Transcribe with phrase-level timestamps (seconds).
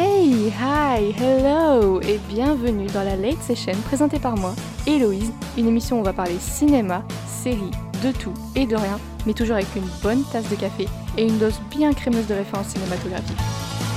[0.00, 4.54] Hey, hi, hello et bienvenue dans la Late Session présentée par moi,
[4.86, 7.72] Héloïse, une émission où on va parler cinéma, séries,
[8.04, 11.38] de tout et de rien, mais toujours avec une bonne tasse de café et une
[11.38, 13.40] dose bien crémeuse de références cinématographiques.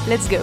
[0.10, 0.40] Let's go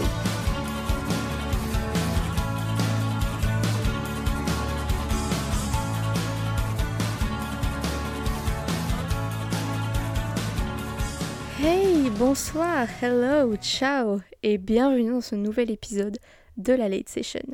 [12.19, 16.18] bonsoir, hello, ciao et bienvenue dans ce nouvel épisode
[16.57, 17.45] de la Late Session.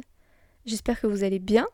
[0.64, 1.66] J'espère que vous allez bien,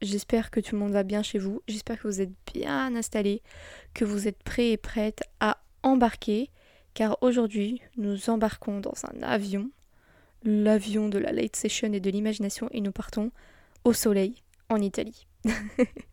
[0.00, 3.42] j'espère que tout le monde va bien chez vous, j'espère que vous êtes bien installés,
[3.94, 6.50] que vous êtes prêts et prêtes à embarquer,
[6.94, 9.70] car aujourd'hui nous embarquons dans un avion,
[10.42, 13.30] l'avion de la Late Session et de l'imagination, et nous partons
[13.84, 14.34] au soleil
[14.68, 15.28] en Italie.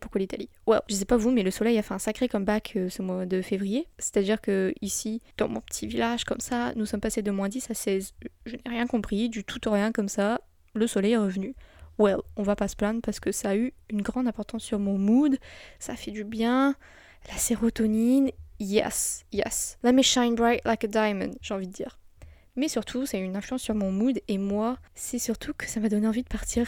[0.00, 2.74] Pourquoi l'Italie Ouais, je sais pas vous, mais le soleil a fait un sacré comeback
[2.76, 3.86] euh, ce mois de février.
[3.98, 7.70] C'est-à-dire que ici, dans mon petit village comme ça, nous sommes passés de moins 10
[7.70, 8.14] à 16.
[8.46, 10.40] Je n'ai rien compris, du tout au rien comme ça,
[10.74, 11.54] le soleil est revenu.
[11.98, 14.78] Well, on va pas se plaindre parce que ça a eu une grande importance sur
[14.78, 15.36] mon mood,
[15.78, 16.74] ça fait du bien,
[17.28, 19.78] la sérotonine, yes, yes.
[19.82, 21.98] Let me shine bright like a diamond, j'ai envie de dire.
[22.56, 25.66] Mais surtout, ça a eu une influence sur mon mood et moi, c'est surtout que
[25.66, 26.66] ça m'a donné envie de partir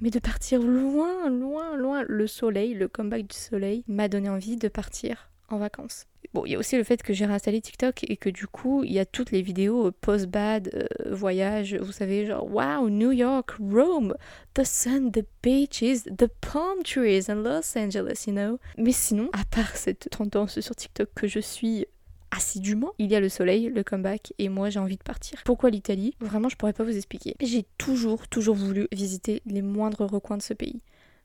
[0.00, 2.04] mais de partir loin, loin, loin.
[2.08, 6.06] Le soleil, le comeback du soleil m'a donné envie de partir en vacances.
[6.32, 8.84] Bon, il y a aussi le fait que j'ai réinstallé TikTok et que du coup,
[8.84, 13.50] il y a toutes les vidéos post-bad, euh, voyage, vous savez, genre, wow, New York,
[13.58, 14.14] Rome,
[14.54, 18.60] the sun, the beaches, the palm trees and Los Angeles, you know.
[18.78, 21.86] Mais sinon, à part cette tendance sur TikTok que je suis
[22.30, 22.92] assidûment.
[22.98, 25.42] Il y a le soleil, le comeback, et moi j'ai envie de partir.
[25.44, 26.14] Pourquoi l'Italie?
[26.20, 27.36] Vraiment, je pourrais pas vous expliquer.
[27.40, 30.82] J'ai toujours, toujours voulu visiter les moindres recoins de ce pays.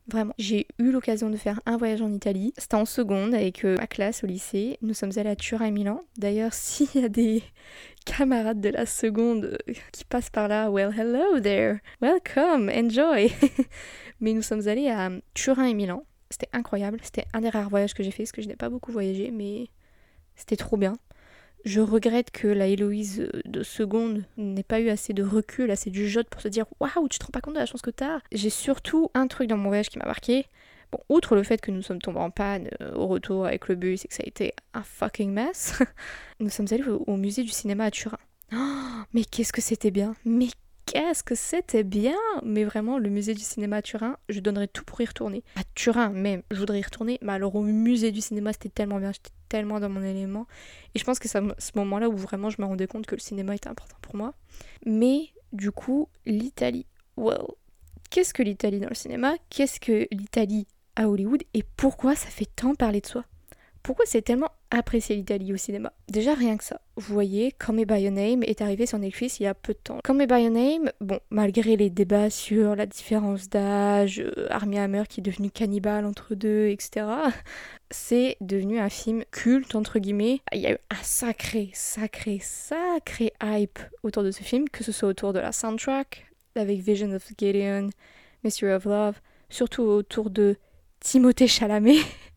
[0.07, 0.33] Vraiment.
[0.37, 2.53] J'ai eu l'occasion de faire un voyage en Italie.
[2.57, 4.77] C'était en seconde avec euh, ma classe au lycée.
[4.83, 6.03] Nous sommes allés à Turin et Milan.
[6.17, 7.41] D'ailleurs, s'il y a des
[8.05, 11.79] camarades de la seconde euh, qui passent par là, well, hello there.
[12.01, 13.31] Welcome, enjoy.
[14.19, 16.05] Mais nous sommes allés à Turin et Milan.
[16.29, 16.99] C'était incroyable.
[17.01, 19.31] C'était un des rares voyages que j'ai fait parce que je n'ai pas beaucoup voyagé,
[19.31, 19.67] mais
[20.35, 20.93] c'était trop bien.
[21.65, 26.07] Je regrette que la Héloïse de seconde n'ait pas eu assez de recul, assez du
[26.07, 28.19] jeu pour se dire Waouh, tu te rends pas compte de la chance que t'as
[28.31, 30.45] J'ai surtout un truc dans mon voyage qui m'a marqué.
[30.91, 33.73] Bon, outre le fait que nous sommes tombés en panne euh, au retour avec le
[33.73, 35.81] bus et que ça a été un fucking mess,
[36.39, 38.19] nous sommes allés au, musée du cinéma à Turin.
[38.53, 38.57] Oh,
[39.13, 40.15] mais qu'est-ce que c'était bien
[40.85, 44.83] qu'est-ce que c'était bien Mais vraiment, le musée du cinéma à Turin, je donnerais tout
[44.83, 45.43] pour y retourner.
[45.55, 48.99] À Turin même, je voudrais y retourner, mais alors au musée du cinéma, c'était tellement
[48.99, 50.47] bien, j'étais tellement dans mon élément.
[50.93, 53.21] Et je pense que c'est ce moment-là où vraiment je me rendais compte que le
[53.21, 54.33] cinéma était important pour moi.
[54.85, 56.85] Mais du coup, l'Italie.
[57.17, 57.45] Well,
[58.09, 59.35] qu'est-ce que l'Italie dans le cinéma?
[59.49, 61.43] Qu'est-ce que l'Italie à Hollywood?
[61.53, 63.25] Et pourquoi ça fait tant parler de soi?
[63.85, 65.93] Pourquoi c'est tellement apprécié l'Italie au cinéma?
[66.09, 66.81] Déjà rien que ça.
[66.95, 69.77] Vous voyez, Me By Your Name est arrivé sur Netflix il y a peu de
[69.77, 69.99] temps.
[70.03, 74.79] Call Me By Your Name, bon, malgré les débats sur la différence d'âge, euh, Armie
[74.79, 77.05] Hammer qui est devenu cannibale entre deux, etc.,
[77.91, 80.41] c'est devenu un film culte, entre guillemets.
[80.51, 84.91] Il y a eu un sacré, sacré, sacré hype autour de ce film, que ce
[84.91, 86.25] soit autour de la soundtrack,
[86.55, 87.91] avec Vision of Gideon,
[88.43, 90.57] Mystery of Love, surtout autour de
[91.01, 91.99] Timothée Chalamet.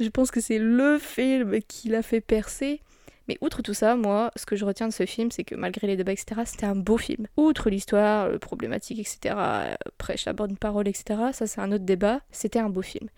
[0.00, 2.80] je pense que c'est le film qui l'a fait percer.
[3.26, 5.86] Mais outre tout ça, moi, ce que je retiens de ce film, c'est que malgré
[5.86, 7.26] les débats, etc., c'était un beau film.
[7.38, 9.34] Outre l'histoire, le problématique, etc.,
[9.96, 13.08] prêche la bonne parole, etc., ça c'est un autre débat, c'était un beau film.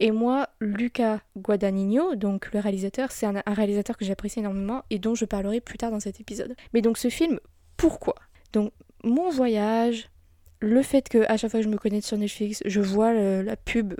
[0.00, 4.98] Et moi, Luca Guadagnino, donc le réalisateur, c'est un, un réalisateur que j'apprécie énormément et
[4.98, 6.56] dont je parlerai plus tard dans cet épisode.
[6.74, 7.38] Mais donc ce film,
[7.76, 8.16] pourquoi?
[8.52, 8.72] Donc
[9.04, 10.08] mon voyage,
[10.62, 13.56] le fait que à chaque fois que je me connecte sur Netflix, je vois la
[13.56, 13.94] pub,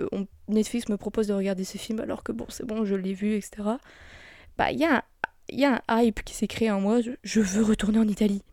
[0.47, 3.35] Netflix me propose de regarder ce film alors que bon, c'est bon, je l'ai vu,
[3.35, 3.63] etc.
[4.57, 5.03] Bah, il y, a
[5.87, 8.43] un hype qui s'est créé en moi, je, veux retourner en Italie.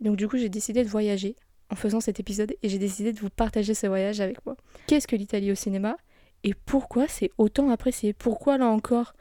[0.00, 1.34] Donc, du coup, j'ai décidé de voyager
[1.70, 4.56] en faisant cet épisode et j'ai décidé de vous partager ce voyage avec moi.
[4.86, 5.96] Qu'est-ce que l'Italie au cinéma
[6.44, 8.12] et pourquoi c'est autant apprécié?
[8.12, 9.14] Pourquoi là encore,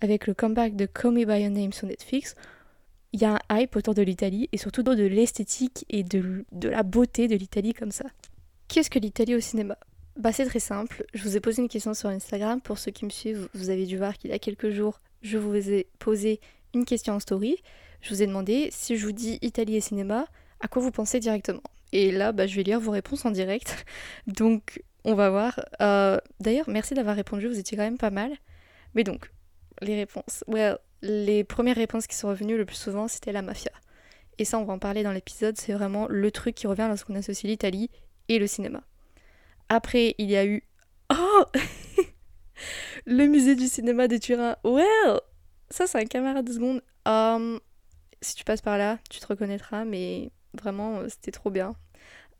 [0.00, 2.34] avec le comeback de Call Me By Your Name sur Netflix,
[3.16, 6.68] il y a un hype autour de l'Italie et surtout de l'esthétique et de, de
[6.68, 8.04] la beauté de l'Italie comme ça.
[8.68, 9.78] Qu'est-ce que l'Italie au cinéma?
[10.18, 13.06] Bah c'est très simple, je vous ai posé une question sur Instagram, pour ceux qui
[13.06, 16.40] me suivent, vous avez dû voir qu'il y a quelques jours, je vous ai posé
[16.74, 17.56] une question en story,
[18.02, 20.26] je vous ai demandé si je vous dis Italie et cinéma,
[20.60, 21.62] à quoi vous pensez directement?
[21.92, 23.86] Et là, bah, je vais lire vos réponses en direct,
[24.26, 25.58] donc on va voir.
[25.80, 28.32] Euh, d'ailleurs, merci d'avoir répondu, vous étiez quand même pas mal.
[28.94, 29.30] Mais donc,
[29.80, 30.44] les réponses.
[30.48, 33.72] Well, les premières réponses qui sont revenues le plus souvent, c'était la mafia.
[34.38, 37.14] Et ça, on va en parler dans l'épisode, c'est vraiment le truc qui revient lorsqu'on
[37.14, 37.90] associe l'Italie
[38.28, 38.82] et le cinéma.
[39.68, 40.62] Après, il y a eu
[41.10, 41.44] Oh
[43.06, 44.56] Le musée du cinéma de Turin.
[44.64, 45.20] Well
[45.70, 46.82] Ça, c'est un camarade de seconde.
[47.06, 47.60] Um,
[48.20, 51.74] si tu passes par là, tu te reconnaîtras, mais Vraiment, euh, c'était trop bien.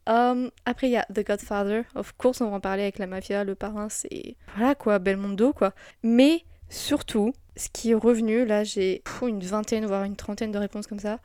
[0.06, 1.82] Um, après, il y a The Godfather.
[1.94, 3.44] Of course, on va en parler avec la mafia.
[3.44, 4.36] Le parrain, c'est.
[4.54, 5.74] Voilà quoi, Belmondo quoi.
[6.02, 10.86] Mais surtout, ce qui est revenu, là, j'ai une vingtaine, voire une trentaine de réponses
[10.86, 11.18] comme ça.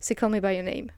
[0.00, 0.90] C'est Call Me By Your Name.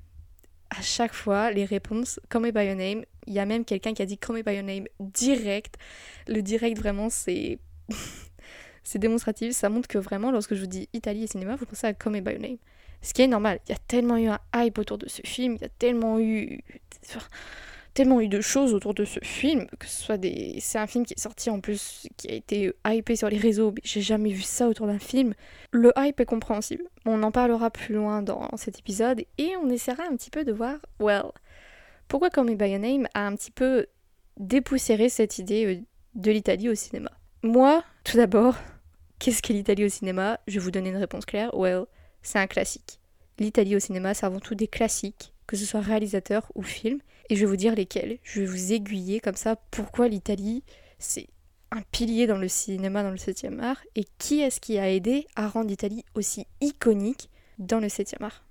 [0.71, 3.05] À chaque fois, les réponses, Call Me By Your Name.
[3.27, 5.77] Il y a même quelqu'un qui a dit Call Me By Your Name direct.
[6.27, 7.59] Le direct, vraiment, c'est.
[8.83, 9.53] c'est démonstratif.
[9.53, 12.15] Ça montre que vraiment, lorsque je vous dis Italie et cinéma, vous pensez à Call
[12.15, 12.59] Me By Your Name.
[13.03, 13.61] Ce qui est normal.
[13.69, 15.57] Il y a tellement eu un hype autour de ce film.
[15.57, 16.61] Il y a tellement eu
[17.99, 20.59] tellement eu de choses autour de ce film, que ce soit des...
[20.61, 23.73] C'est un film qui est sorti en plus, qui a été hypé sur les réseaux,
[23.73, 25.35] mais j'ai jamais vu ça autour d'un film.
[25.73, 26.85] Le hype est compréhensible.
[27.07, 30.53] On en parlera plus loin dans cet épisode, et on essaiera un petit peu de
[30.53, 31.33] voir, well,
[32.07, 33.87] pourquoi Call Me By Your Name a un petit peu
[34.37, 35.83] dépoussiéré cette idée euh,
[36.15, 37.11] de l'Italie au cinéma.
[37.43, 38.55] Moi, tout d'abord,
[39.19, 40.39] qu'est-ce qu'est l'Italie au cinéma?
[40.47, 41.51] Je vais vous donner une réponse claire.
[41.53, 41.87] Well,
[42.23, 43.01] c'est un classique.
[43.41, 47.01] L'Italie au cinéma, c'est avant tout des classiques que ce soit réalisateur ou film,
[47.31, 48.19] et je vais vous dire lesquels.
[48.23, 50.63] Je vais vous aiguiller comme ça pourquoi l'Italie,
[50.99, 51.27] c'est
[51.73, 55.27] un pilier dans le cinéma, dans le 7e art, et qui est-ce qui a aidé
[55.35, 58.45] à rendre l'Italie aussi iconique dans le 7e art?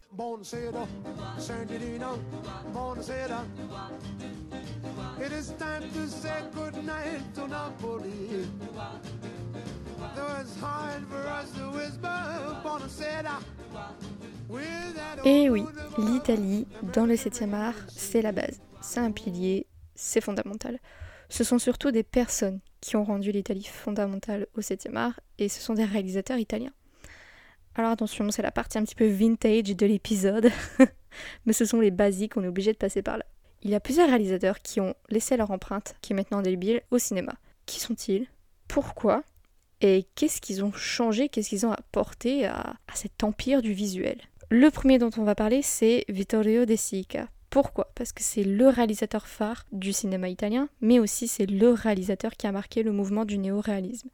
[15.26, 15.64] Et oui,
[15.98, 20.80] l'Italie, dans le 7e art, c'est la base, c'est un pilier, c'est fondamental.
[21.30, 25.60] Ce sont surtout des personnes qui ont rendu l'Italie fondamentale au 7e art, et ce
[25.60, 26.72] sont des réalisateurs italiens.
[27.76, 30.50] Alors attention, c'est la partie un petit peu vintage de l'épisode,
[31.46, 33.26] mais ce sont les basiques, on est obligé de passer par là.
[33.64, 37.00] Il y a plusieurs réalisateurs qui ont laissé leur empreinte, qui est maintenant indélébile, au
[37.00, 37.34] cinéma.
[37.66, 38.28] Qui sont-ils?
[38.68, 39.24] Pourquoi?
[39.82, 41.28] Et qu'est-ce qu'ils ont changé?
[41.28, 44.22] Qu'est-ce qu'ils ont apporté à cet empire du visuel?
[44.50, 47.28] Le premier dont on va parler, c'est Vittorio De Sica.
[47.50, 47.92] Pourquoi?
[47.96, 52.48] Parce que c'est le réalisateur phare du cinéma italien, mais aussi c'est le réalisateur qui
[52.48, 54.10] a marqué le mouvement du néoréalisme.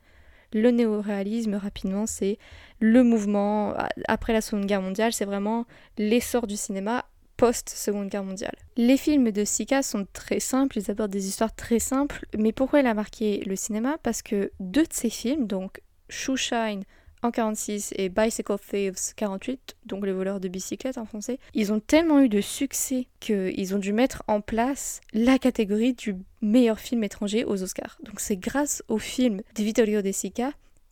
[0.53, 2.37] Le néoréalisme, rapidement, c'est
[2.79, 3.73] le mouvement
[4.07, 5.65] après la Seconde Guerre mondiale, c'est vraiment
[5.97, 7.05] l'essor du cinéma
[7.37, 8.55] post-Seconde Guerre mondiale.
[8.77, 12.81] Les films de Sica sont très simples, ils abordent des histoires très simples, mais pourquoi
[12.81, 13.97] il a marqué le cinéma?
[14.03, 16.83] Parce que deux de ses films, donc Shoe Shine
[17.23, 21.79] en 46 et Bicycle Thieves 48, donc les voleurs de bicyclettes en français, ils ont
[21.79, 27.03] tellement eu de succès qu'ils ont dû mettre en place la catégorie du meilleur film
[27.03, 27.97] étranger aux Oscars.
[28.03, 30.51] Donc c'est grâce au film de Vittorio De Sica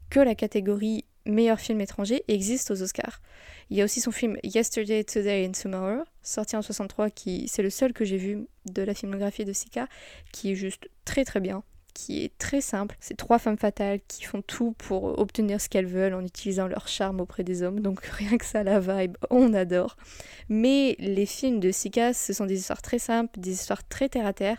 [0.10, 3.22] que la catégorie meilleur film étranger existe aux Oscars.
[3.70, 7.62] Il y a aussi son film Yesterday, Today and Tomorrow, sorti en 63, qui c'est
[7.62, 9.88] le seul que j'ai vu de la filmographie de Sica,
[10.32, 11.64] qui est juste très très bien
[11.94, 12.96] qui est très simple.
[13.00, 16.88] C'est trois femmes fatales qui font tout pour obtenir ce qu'elles veulent en utilisant leur
[16.88, 17.80] charme auprès des hommes.
[17.80, 19.98] Donc rien que ça, la vibe, on adore.
[20.50, 24.26] Mais les films de Sika, ce sont des histoires très simples, des histoires très terre
[24.26, 24.58] à terre,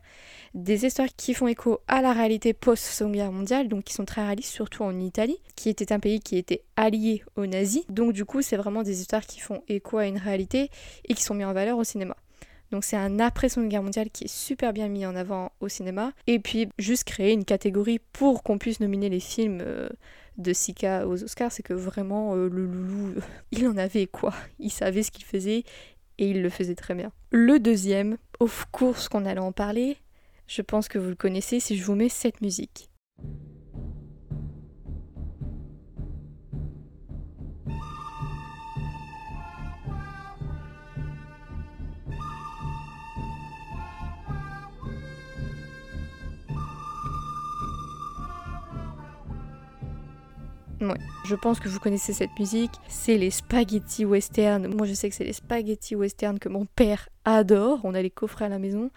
[0.54, 4.24] des histoires qui font écho à la réalité post-Seconde Guerre mondiale, donc qui sont très
[4.24, 7.84] réalistes, surtout en Italie, qui était un pays qui était allié aux nazis.
[7.88, 10.70] Donc du coup, c'est vraiment des histoires qui font écho à une réalité
[11.08, 12.16] et qui sont mises en valeur au cinéma.
[12.72, 15.68] Donc c'est un après Seconde Guerre mondiale qui est super bien mis en avant au
[15.68, 16.12] cinéma.
[16.26, 19.90] Et puis juste créer une catégorie pour qu'on puisse nominer les films euh,
[20.38, 23.14] de Sika aux Oscars, c'est que vraiment euh, le loulou,
[23.52, 24.34] il en avait quoi.
[24.58, 25.64] Il savait ce qu'il faisait
[26.18, 27.12] et il le faisait très bien.
[27.30, 29.98] Le deuxième, of course qu'on allait en parler,
[30.46, 32.88] je pense que vous le connaissez si je vous mets cette musique.
[51.24, 52.72] Je pense que vous connaissez cette musique.
[52.88, 54.66] C'est les spaghetti western.
[54.74, 57.80] Moi, je sais que c'est les spaghetti western que mon père adore.
[57.84, 58.90] On a les coffrets à la maison.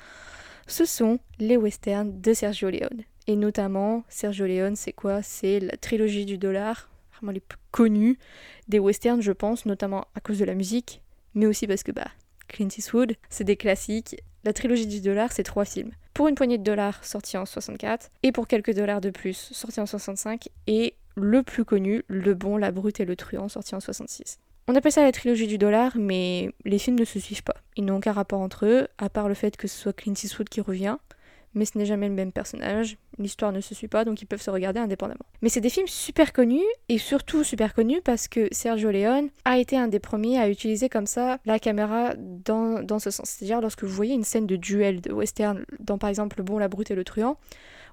[0.67, 3.03] Ce sont les westerns de Sergio Leone.
[3.27, 5.21] Et notamment, Sergio Leone, c'est quoi?
[5.21, 8.17] C'est la trilogie du dollar, vraiment les plus connus
[8.67, 11.01] des westerns, je pense, notamment à cause de la musique,
[11.33, 12.07] mais aussi parce que, bah,
[12.47, 14.15] Clint Eastwood, c'est des classiques.
[14.43, 15.91] La trilogie du dollar, c'est trois films.
[16.13, 19.79] Pour une poignée de dollars, sorti en 64, et pour quelques dollars de plus, sorti
[19.79, 23.79] en 65, et le plus connu, Le Bon, la Brute et le Truand, sorti en
[23.79, 24.39] 66.
[24.67, 27.55] On appelle ça la trilogie du dollar, mais les films ne se suivent pas.
[27.77, 30.49] Ils n'ont aucun rapport entre eux, à part le fait que ce soit Clint Eastwood
[30.49, 30.97] qui revient,
[31.53, 34.41] mais ce n'est jamais le même personnage, l'histoire ne se suit pas, donc ils peuvent
[34.41, 35.25] se regarder indépendamment.
[35.41, 39.57] Mais c'est des films super connus, et surtout super connus parce que Sergio Leone a
[39.57, 43.29] été un des premiers à utiliser comme ça la caméra dans, dans ce sens.
[43.29, 46.57] C'est-à-dire lorsque vous voyez une scène de duel de western dans par exemple Le Bon,
[46.57, 47.37] la Brute et le Truand,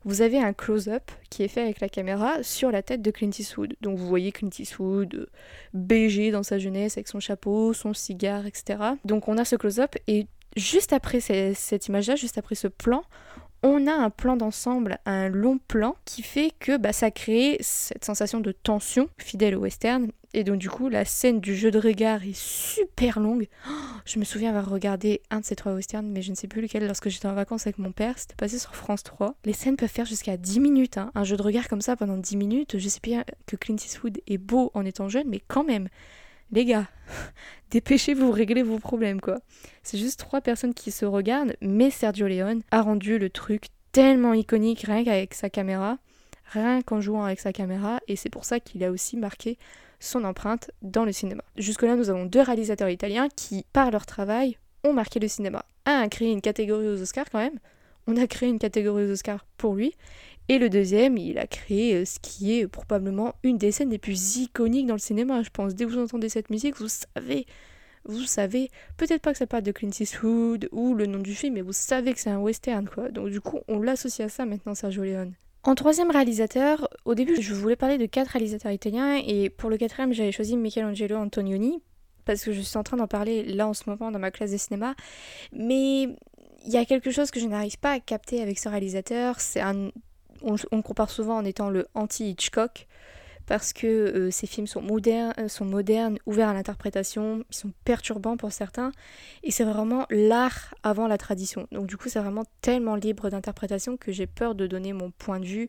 [0.05, 3.31] vous avez un close-up qui est fait avec la caméra sur la tête de Clint
[3.39, 3.75] Eastwood.
[3.81, 5.27] Donc vous voyez Clint Eastwood euh,
[5.75, 8.79] BG dans sa jeunesse avec son chapeau, son cigare, etc.
[9.05, 13.05] Donc on a ce close-up et juste après cette image-là, juste après ce plan,
[13.63, 18.05] on a un plan d'ensemble, un long plan qui fait que bah, ça crée cette
[18.05, 20.11] sensation de tension fidèle au western.
[20.35, 23.49] Et donc du coup, la scène du jeu de regard est super longue.
[24.07, 26.61] Je me souviens avoir regardé un de ces trois westerns, mais je ne sais plus
[26.61, 28.19] lequel lorsque j'étais en vacances avec mon père.
[28.19, 29.37] C'était passé sur France 3.
[29.45, 30.99] Les scènes peuvent faire jusqu'à 10 minutes.
[30.99, 31.13] Hein.
[31.15, 32.79] Un jeu de regard comme ça pendant 10 minutes.
[32.79, 35.89] Je sais bien que Clint Eastwood est beau en étant jeune, mais quand même,
[36.51, 36.87] les gars,
[37.71, 39.39] dépêchez-vous, réglez vos problèmes, quoi.
[39.83, 44.35] C'est juste trois personnes qui se regardent, mais Sergio Leone a rendu le truc tellement
[44.35, 45.99] iconique rien qu'avec sa caméra,
[46.47, 49.59] rien qu'en jouant avec sa caméra, et c'est pour ça qu'il a aussi marqué
[50.03, 51.43] son empreinte dans le cinéma.
[51.57, 55.65] Jusque-là, nous avons deux réalisateurs italiens qui, par leur travail, ont marqué le cinéma.
[55.87, 57.59] Un a créé une catégorie aux Oscars quand même,
[58.07, 59.95] on a créé une catégorie aux Oscars pour lui,
[60.49, 63.99] et le deuxième, il a créé euh, ce qui est probablement une des scènes les
[63.99, 65.75] plus iconiques dans le cinéma, je pense.
[65.75, 67.47] Dès que vous entendez cette musique, vous savez,
[68.05, 71.55] vous savez, peut-être pas que ça parle de Clint Eastwood ou le nom du film,
[71.55, 73.09] mais vous savez que c'est un western, quoi.
[73.11, 75.35] Donc du coup, on l'associe à ça maintenant, Sergio Leone.
[75.65, 79.77] En troisième réalisateur, au début, je voulais parler de quatre réalisateurs italiens, et pour le
[79.77, 81.81] quatrième, j'avais choisi Michelangelo Antonioni,
[82.25, 84.51] parce que je suis en train d'en parler là en ce moment dans ma classe
[84.51, 84.95] de cinéma.
[85.53, 86.03] Mais
[86.65, 89.37] il y a quelque chose que je n'arrive pas à capter avec ce réalisateur,
[90.43, 92.89] on, le compare souvent en étant le anti-Hitchcock
[93.53, 97.71] parce que euh, ces films sont modernes, euh, sont modernes, ouverts à l'interprétation, ils sont
[97.85, 98.93] perturbants pour certains,
[99.43, 101.69] et c'est vraiment l'art avant la tradition.
[101.71, 105.39] Donc du coup, c'est vraiment tellement libre d'interprétation que j'ai peur de donner mon point
[105.39, 105.69] de vue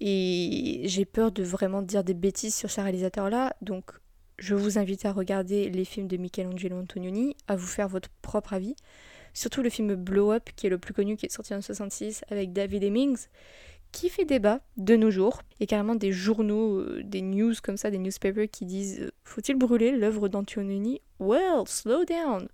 [0.00, 3.54] et j'ai peur de vraiment dire des bêtises sur ces réalisateurs-là.
[3.62, 3.92] Donc
[4.40, 8.54] je vous invite à regarder les films de Michelangelo Antonioni, à vous faire votre propre
[8.54, 8.74] avis.
[9.34, 12.24] Surtout le film Blow Up, qui est le plus connu, qui est sorti en 66
[12.28, 13.28] avec David Hemmings,
[13.94, 15.40] qui fait débat de nos jours.
[15.52, 19.00] Il y a carrément des journaux, euh, des news comme ça, des newspapers qui disent
[19.00, 21.00] euh, Faut-il brûler l'œuvre d'Antonini?
[21.20, 22.48] Well, slow down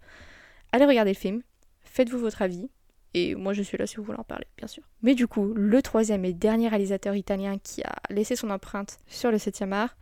[0.71, 1.43] Allez regarder le film,
[1.83, 2.69] faites-vous votre avis.
[3.15, 4.85] Et moi je suis là si vous voulez en parler, bien sûr.
[5.03, 9.33] Mais du coup, le troisième et dernier réalisateur italien qui a laissé son empreinte sur
[9.33, 9.97] le 7e art,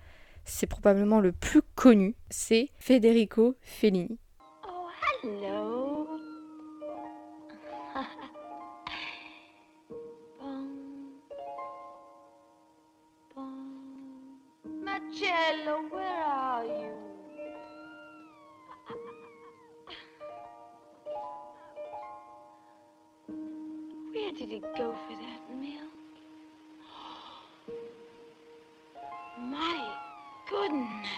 [0.44, 4.18] c'est probablement le plus connu, c'est Federico Fellini.
[4.66, 4.88] Oh,
[5.22, 5.87] hello
[15.08, 16.92] Marcello, where are you?
[24.12, 25.88] Where did he go for that meal?
[29.40, 29.80] My
[30.50, 31.08] goodness.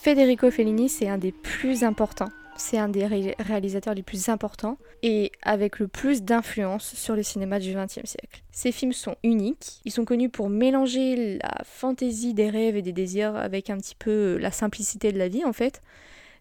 [0.00, 5.32] Federico Fellini, c'est un des plus importants c'est un des réalisateurs les plus importants et
[5.42, 8.42] avec le plus d'influence sur le cinéma du XXe siècle.
[8.52, 12.92] Ses films sont uniques, ils sont connus pour mélanger la fantaisie des rêves et des
[12.92, 15.82] désirs avec un petit peu la simplicité de la vie en fait.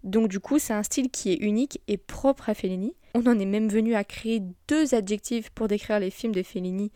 [0.04, 2.94] Donc du coup, c'est un style qui est unique et propre à Fellini.
[3.16, 6.92] On en est même venu à créer deux adjectifs pour décrire les films de Fellini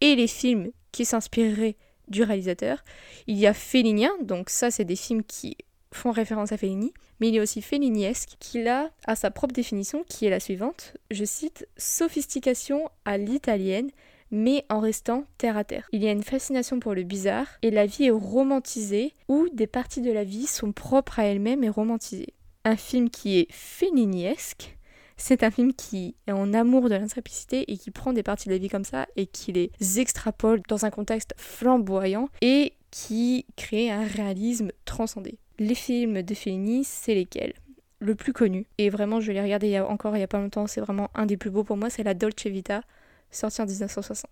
[0.00, 1.76] et les films qui s'inspireraient
[2.08, 2.84] du réalisateur.
[3.26, 5.56] Il y a Fellinien, donc ça c'est des films qui
[5.92, 10.04] font référence à Fellini, mais il est aussi felliniesque, qui a à sa propre définition,
[10.08, 13.90] qui est la suivante, je cite, sophistication à l'italienne,
[14.30, 15.88] mais en restant terre à terre.
[15.92, 19.66] Il y a une fascination pour le bizarre, et la vie est romantisée, ou des
[19.66, 22.34] parties de la vie sont propres à elle-même et romantisées.
[22.64, 24.76] Un film qui est felliniesque,
[25.20, 28.54] c'est un film qui est en amour de l'insimplicité et qui prend des parties de
[28.54, 33.90] la vie comme ça et qui les extrapole dans un contexte flamboyant et qui crée
[33.90, 35.38] un réalisme transcendé.
[35.60, 37.52] Les films de Fellini, c'est lesquels?
[37.98, 40.80] Le plus connu, et vraiment je l'ai regardé encore il y a pas longtemps, c'est
[40.80, 42.80] vraiment un des plus beaux pour moi, c'est La Dolce Vita,
[43.30, 44.30] sorti en 1960.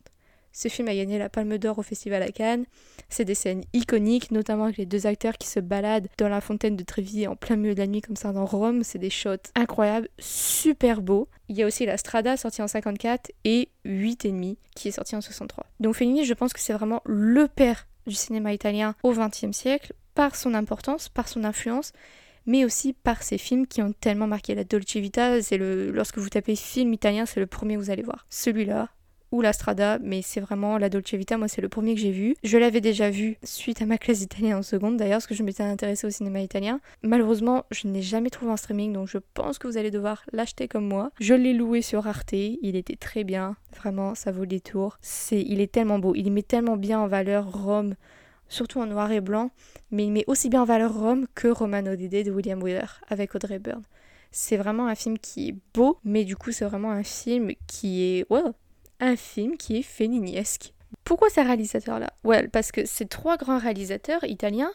[0.52, 2.64] Ce film a gagné la Palme d'Or au Festival à Cannes.
[3.10, 6.76] C'est des scènes iconiques, notamment avec les deux acteurs qui se baladent dans la fontaine
[6.76, 8.82] de Trévi en plein milieu de la nuit comme ça dans Rome.
[8.82, 11.28] C'est des shots incroyables, super beaux.
[11.50, 15.20] Il y a aussi La Strada sorti en 54 et 8,5 qui est sorti en
[15.20, 15.66] 63.
[15.78, 19.92] Donc Fellini, je pense que c'est vraiment le père du cinéma italien au XXe siècle
[20.18, 21.92] par son importance, par son influence,
[22.44, 25.40] mais aussi par ses films qui ont tellement marqué la Dolce Vita.
[25.42, 28.26] C'est le lorsque vous tapez film italien, c'est le premier que vous allez voir.
[28.28, 28.88] Celui-là
[29.30, 31.38] ou la Strada, mais c'est vraiment la Dolce Vita.
[31.38, 32.34] Moi, c'est le premier que j'ai vu.
[32.42, 35.44] Je l'avais déjà vu suite à ma classe d'italien en seconde, d'ailleurs, parce que je
[35.44, 36.80] m'étais intéressée au cinéma italien.
[37.02, 40.24] Malheureusement, je ne l'ai jamais trouvé en streaming, donc je pense que vous allez devoir
[40.32, 41.12] l'acheter comme moi.
[41.20, 42.32] Je l'ai loué sur Arte.
[42.32, 43.54] Il était très bien.
[43.76, 44.98] Vraiment, ça vaut le détour.
[45.30, 46.16] Il est tellement beau.
[46.16, 47.94] Il met tellement bien en valeur Rome
[48.48, 49.50] surtout en noir et blanc,
[49.90, 53.34] mais il met aussi bien en valeur Rome que Romano Dédé de William Wyler avec
[53.34, 53.84] Audrey Byrne.
[54.30, 58.02] C'est vraiment un film qui est beau, mais du coup c'est vraiment un film qui
[58.02, 58.26] est...
[58.30, 58.42] Ouais,
[59.00, 60.72] un film qui est féniniesque.
[61.04, 62.12] Pourquoi ces réalisateurs-là?
[62.24, 64.72] Well, parce que ces trois grands réalisateurs italiens,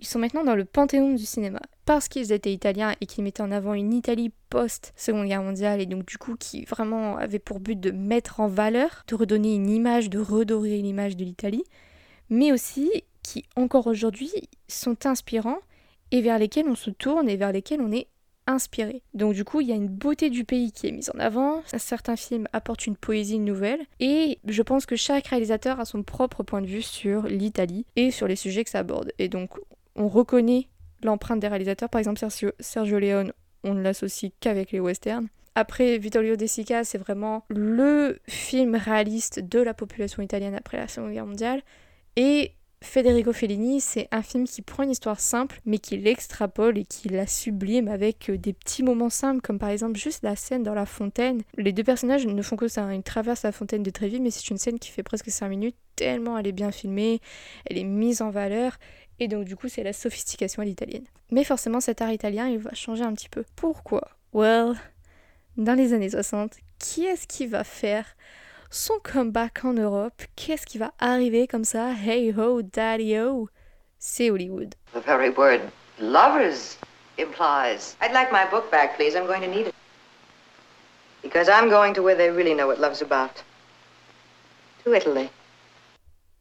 [0.00, 1.60] ils sont maintenant dans le panthéon du cinéma.
[1.84, 5.86] Parce qu'ils étaient italiens et qu'ils mettaient en avant une Italie post-Seconde Guerre mondiale et
[5.86, 9.70] donc du coup qui vraiment avait pour but de mettre en valeur, de redonner une
[9.70, 11.64] image, de redorer l'image de l'Italie,
[12.32, 12.90] mais aussi
[13.22, 14.32] qui encore aujourd'hui
[14.66, 15.58] sont inspirants
[16.10, 18.08] et vers lesquels on se tourne et vers lesquels on est
[18.46, 19.02] inspiré.
[19.14, 21.62] Donc du coup, il y a une beauté du pays qui est mise en avant,
[21.66, 26.42] certains films apportent une poésie nouvelle, et je pense que chaque réalisateur a son propre
[26.42, 29.12] point de vue sur l'Italie et sur les sujets que ça aborde.
[29.18, 29.50] Et donc
[29.94, 30.68] on reconnaît
[31.02, 32.18] l'empreinte des réalisateurs, par exemple
[32.60, 35.28] Sergio, Leone, on ne l'associe qu'avec les westerns.
[35.54, 40.88] Après, Vittorio De Sica, c'est vraiment le film réaliste de la population italienne après la
[40.88, 41.62] Seconde Guerre mondiale.
[42.16, 42.52] Et
[42.82, 47.08] Federico Fellini, c'est un film qui prend une histoire simple, mais qui l'extrapole et qui
[47.08, 50.74] la sublime avec euh, des petits moments simples, comme par exemple juste la scène dans
[50.74, 51.42] la fontaine.
[51.56, 52.94] Les deux personnages ne font que ça, hein.
[52.94, 55.76] ils traversent la fontaine de Trévi, mais c'est une scène qui fait presque 5 minutes,
[55.96, 57.20] tellement elle est bien filmée,
[57.66, 58.78] elle est mise en valeur,
[59.20, 61.04] et donc du coup c'est la sophistication à l'italienne.
[61.30, 63.44] Mais forcément cet art italien, il va changer un petit peu.
[63.54, 64.08] Pourquoi?
[64.32, 64.74] Well,
[65.56, 68.06] dans les années 60, qui est-ce qui va faire
[68.72, 70.22] son comeback en Europe.
[70.34, 71.92] Qu'est-ce qui va arriver comme ça?
[71.92, 73.48] Hey ho, daddy ho
[73.98, 74.74] C'est Hollywood.
[74.94, 75.60] The very word
[76.00, 76.78] lovers
[77.18, 77.96] implies.
[78.00, 79.14] I'd like my book back, please.
[79.14, 79.74] I'm going to need it.
[81.22, 83.44] Because I'm going to where they really know what love's about.
[84.84, 85.28] To Italy.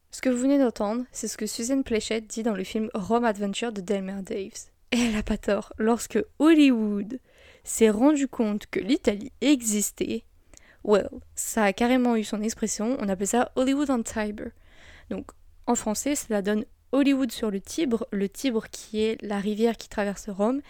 [0.10, 3.26] Ce que vous venez d'entendre, c'est ce que Susan Pleshette dit dans le film Rome
[3.26, 4.70] Adventure de Delmer Daves.
[4.92, 5.74] Et elle a pas tort.
[5.78, 7.20] Lorsque Hollywood
[7.64, 10.24] s'est rendu compte que l'Italie existait,
[10.84, 14.50] Well, ça a carrément eu son expression, on appelait ça Hollywood on Tiber.
[15.10, 15.32] Donc
[15.68, 19.90] en français, cela donne Hollywood sur le Tibre, le Tibre qui est la rivière qui
[19.90, 20.62] traverse Rome,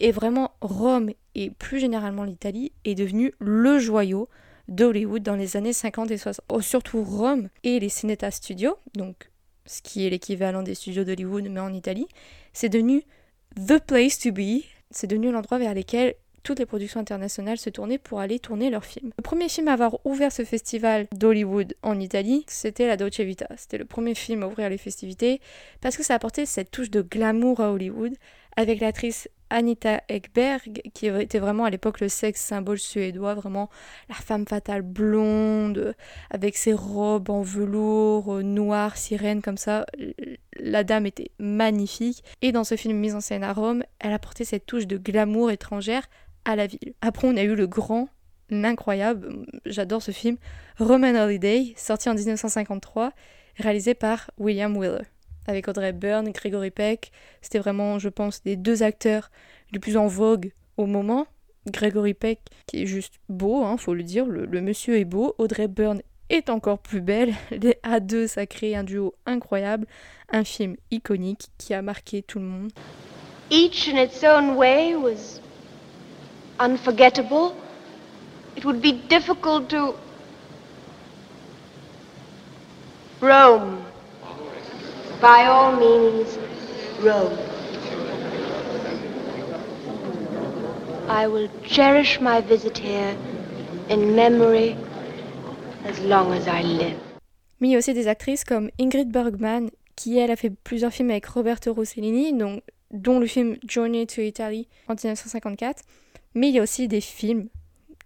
[0.00, 4.28] et vraiment Rome et plus généralement l'Italie est devenu le joyau
[4.68, 6.62] d'Hollywood dans les années 50 et 60.
[6.62, 9.30] surtout Rome et les Cineta Studios, donc
[9.66, 12.08] ce qui est l'équivalent des studios d'Hollywood mais en Italie,
[12.52, 13.02] c'est devenu
[13.56, 17.98] the place to be, c'est devenu l'endroit vers lequel toutes les productions internationales se tournaient
[17.98, 19.10] pour aller tourner leurs films.
[19.16, 23.48] Le premier film à avoir ouvert ce festival d'Hollywood en Italie, c'était La Dolce Vita.
[23.56, 25.40] C'était le premier film à ouvrir les festivités
[25.80, 28.14] parce que ça apportait cette touche de glamour à Hollywood
[28.56, 33.70] avec l'actrice Anita Ekberg, qui était vraiment à l'époque le sexe symbole suédois, vraiment
[34.08, 35.94] la femme fatale blonde,
[36.30, 39.86] avec ses robes en velours euh, noir, sirène comme ça.
[40.58, 42.24] La dame était magnifique.
[42.42, 45.50] Et dans ce film mis en scène à Rome, elle apportait cette touche de glamour
[45.50, 46.08] étrangère
[46.56, 46.94] la ville.
[47.00, 48.08] Après, on a eu le grand,
[48.50, 50.36] l'incroyable, j'adore ce film,
[50.78, 53.12] Roman Holiday, sorti en 1953,
[53.56, 55.04] réalisé par William Wheeler,
[55.46, 57.10] avec Audrey Byrne Gregory Peck.
[57.42, 59.30] C'était vraiment, je pense, les deux acteurs
[59.72, 61.26] les plus en vogue au moment.
[61.66, 65.34] Gregory Peck, qui est juste beau, hein, faut le dire, le, le monsieur est beau.
[65.38, 67.34] Audrey Byrne est encore plus belle.
[67.50, 69.86] Les A2, ça crée un duo incroyable,
[70.30, 72.72] un film iconique qui a marqué tout le monde.
[73.50, 75.40] Each in its own way was
[76.58, 77.54] unforgettable.
[78.56, 79.94] It would be difficult to.
[83.20, 83.84] Rome.
[85.20, 86.38] By all means,
[87.00, 87.36] Rome.
[91.08, 93.16] I will cherish my visit here
[93.88, 94.76] in memory
[95.84, 96.98] as long as I live.
[97.60, 100.92] Mais il y a aussi des actrices comme Ingrid Bergman, qui elle a fait plusieurs
[100.92, 102.32] films avec Roberto Rossellini,
[102.92, 105.82] dont le film Journey to Italy en 1954.
[106.34, 107.48] Mais il y a aussi des films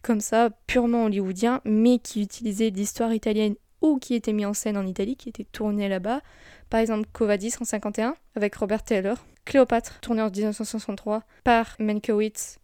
[0.02, 4.76] comme ça, purement hollywoodiens, mais qui utilisaient l'histoire italienne ou qui étaient mis en scène
[4.76, 6.20] en Italie, qui étaient tournés là-bas.
[6.70, 9.16] Par exemple, Covadis en 51 avec Robert Taylor.
[9.44, 12.58] Cléopâtre, tourné en 1963 par Mankiewicz,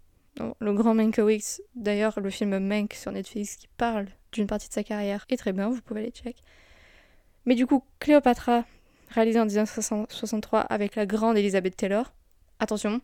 [0.60, 1.60] le grand Mankiewicz.
[1.74, 5.52] D'ailleurs, le film Mank sur Netflix qui parle d'une partie de sa carrière est très
[5.52, 6.36] bien, vous pouvez aller check.
[7.46, 8.64] Mais du coup, Cléopatra,
[9.08, 12.12] réalisé en 1963 avec la grande Elizabeth Taylor.
[12.60, 13.00] Attention,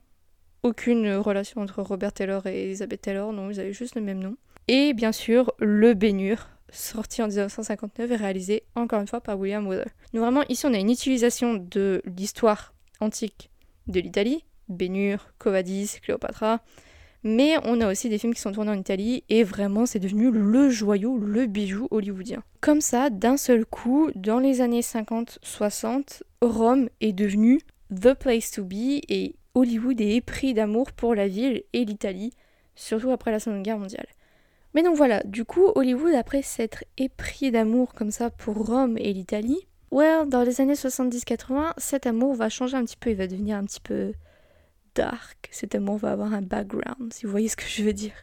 [0.65, 4.37] aucune relation entre Robert Taylor et Elizabeth Taylor, non, ils avaient juste le même nom.
[4.67, 9.67] Et bien sûr, Le Bénur, sorti en 1959 et réalisé encore une fois par William
[9.69, 9.87] Weather.
[10.13, 13.51] Donc vraiment, ici, on a une utilisation de l'histoire antique
[13.87, 16.61] de l'Italie, Bénur, Covadis, Cléopatra,
[17.23, 20.31] mais on a aussi des films qui sont tournés en Italie et vraiment c'est devenu
[20.31, 22.43] le joyau, le bijou hollywoodien.
[22.61, 28.65] Comme ça, d'un seul coup, dans les années 50-60, Rome est devenu the place to
[28.65, 32.33] be et Hollywood est épris d'amour pour la ville et l'Italie,
[32.75, 34.07] surtout après la Seconde Guerre mondiale.
[34.75, 39.13] Mais donc voilà, du coup, Hollywood, après s'être épris d'amour comme ça pour Rome et
[39.13, 43.29] l'Italie, well, dans les années 70-80, cet amour va changer un petit peu, il va
[43.29, 44.13] devenir un petit peu
[44.97, 45.49] dark.
[45.53, 48.15] Cet amour va avoir un background, si vous voyez ce que je veux dire.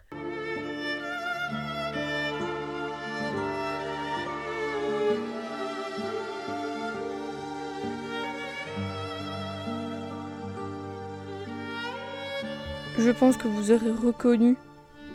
[13.04, 14.56] Je pense que vous aurez reconnu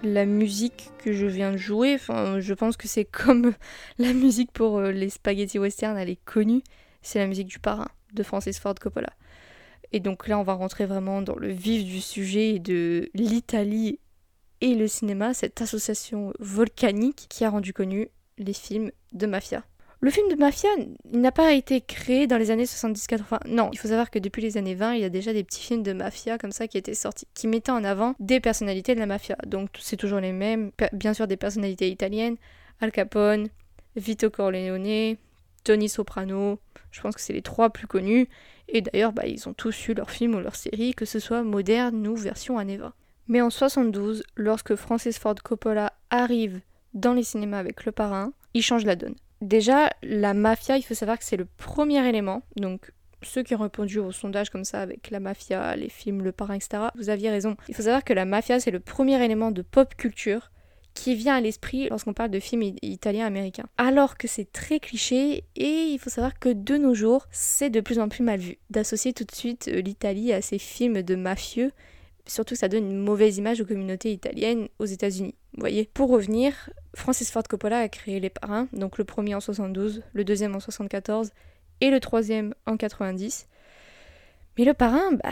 [0.03, 1.99] la musique que je viens de jouer.
[1.99, 3.53] Je pense que c'est comme
[3.99, 6.62] la musique pour euh, les spaghetti western, elle est connue.
[7.03, 9.12] C'est la musique du parrain de Francis Ford Coppola.
[9.92, 14.01] Et donc là, on va rentrer vraiment dans le vif du sujet de l'Italie
[14.61, 19.62] et le cinéma, cette association volcanique qui a rendu connu les films de mafia.
[20.07, 20.69] Le film de mafia
[21.12, 23.40] n'a pas été créé dans les années 70-80.
[23.49, 25.64] Non, il faut savoir que depuis les années 20, il y a déjà des petits
[25.64, 29.01] films de mafia comme ça qui étaient sortis, qui mettaient en avant des personnalités de
[29.01, 29.37] la mafia.
[29.49, 32.37] Donc c'est toujours les mêmes, bien sûr des personnalités italiennes,
[32.81, 33.49] Al Capone,
[33.97, 35.16] Vito Corleone,
[35.64, 36.61] Tony Soprano,
[36.92, 38.29] je pense que c'est les trois plus connus.
[38.69, 41.42] Et d'ailleurs, bah, ils ont tous eu leur film ou leur série, que ce soit
[41.42, 42.92] moderne ou version années 20.
[43.27, 46.61] Mais en 72, lorsque Francis Ford Coppola arrive
[46.95, 49.16] dans les cinémas avec Le Parrain, il change la donne.
[49.40, 52.42] Déjà, la mafia, il faut savoir que c'est le premier élément.
[52.57, 56.33] Donc, ceux qui ont répondu au sondage comme ça avec la mafia, les films, le
[56.33, 57.57] parrain, etc., vous aviez raison.
[57.68, 60.51] Il faut savoir que la mafia, c'est le premier élément de pop culture
[60.94, 63.66] qui vient à l'esprit lorsqu'on parle de films italiens américains.
[63.77, 67.81] Alors que c'est très cliché et il faut savoir que de nos jours, c'est de
[67.81, 71.14] plus en plus mal vu d'associer tout de suite euh, l'Italie à ces films de
[71.14, 71.72] mafieux
[72.27, 75.35] surtout que ça donne une mauvaise image aux communautés italiennes aux États-Unis.
[75.57, 80.03] Voyez Pour revenir, Francis Ford Coppola a créé Les Parrains, donc le premier en 72,
[80.12, 81.31] le deuxième en 74
[81.81, 83.49] et le troisième en 90.
[84.59, 85.31] Mais Le Parrain, bah,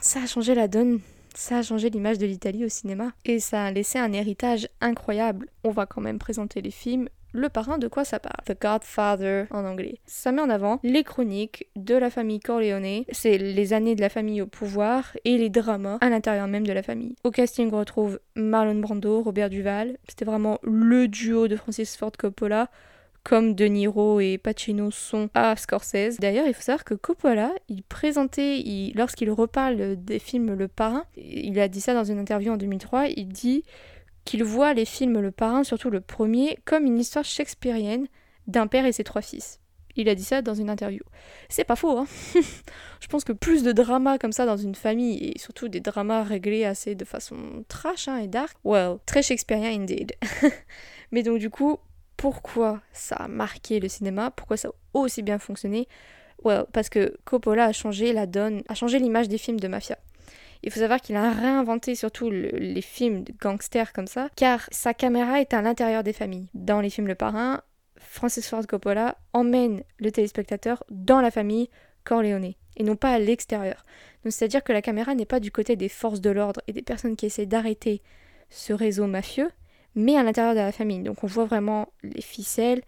[0.00, 1.00] ça a changé la donne.
[1.34, 5.48] Ça a changé l'image de l'Italie au cinéma et ça a laissé un héritage incroyable.
[5.62, 9.44] On va quand même présenter les films le parrain, de quoi ça parle The Godfather
[9.50, 9.98] en anglais.
[10.06, 14.08] Ça met en avant les chroniques de la famille Corleone, c'est les années de la
[14.08, 17.14] famille au pouvoir et les dramas à l'intérieur même de la famille.
[17.24, 19.96] Au casting, on retrouve Marlon Brando, Robert Duval.
[20.08, 22.68] C'était vraiment le duo de Francis Ford Coppola
[23.22, 26.18] comme De Niro et Pacino sont à Scorsese.
[26.18, 28.62] D'ailleurs, il faut savoir que Coppola, il présentait,
[28.94, 33.08] lorsqu'il reparle des films Le Parrain, il a dit ça dans une interview en 2003,
[33.08, 33.62] il dit
[34.24, 38.06] qu'il voit les films Le Parrain, surtout le premier, comme une histoire shakespearienne
[38.46, 39.60] d'un père et ses trois fils.
[39.96, 41.02] Il a dit ça dans une interview.
[41.48, 42.06] C'est pas faux, hein
[43.00, 46.22] Je pense que plus de drama comme ça dans une famille, et surtout des dramas
[46.22, 50.12] réglés assez de façon trash hein, et dark, well, très shakespearien indeed.
[51.12, 51.78] Mais donc du coup,
[52.16, 54.30] pourquoi ça a marqué le cinéma?
[54.30, 55.88] Pourquoi ça a aussi bien fonctionné?
[56.44, 59.98] Well, parce que Coppola a changé la donne, a changé l'image des films de mafia.
[60.62, 64.92] Il faut savoir qu'il a réinventé surtout les films de gangsters comme ça, car sa
[64.92, 66.48] caméra est à l'intérieur des familles.
[66.54, 67.62] Dans les films Le Parrain,
[67.96, 71.70] Francis Ford Coppola emmène le téléspectateur dans la famille
[72.04, 73.84] Corleone et non pas à l'extérieur.
[74.24, 76.82] Donc c'est-à-dire que la caméra n'est pas du côté des forces de l'ordre et des
[76.82, 78.02] personnes qui essaient d'arrêter
[78.48, 79.50] ce réseau mafieux,
[79.94, 81.00] mais à l'intérieur de la famille.
[81.00, 82.82] Donc on voit vraiment les ficelles,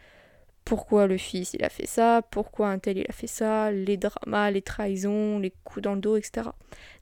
[0.65, 3.97] pourquoi le fils il a fait ça, pourquoi un tel il a fait ça, les
[3.97, 6.49] dramas, les trahisons, les coups dans le dos, etc.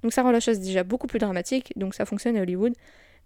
[0.02, 2.72] Donc ça rend la chose déjà beaucoup plus dramatique, donc ça fonctionne à Hollywood.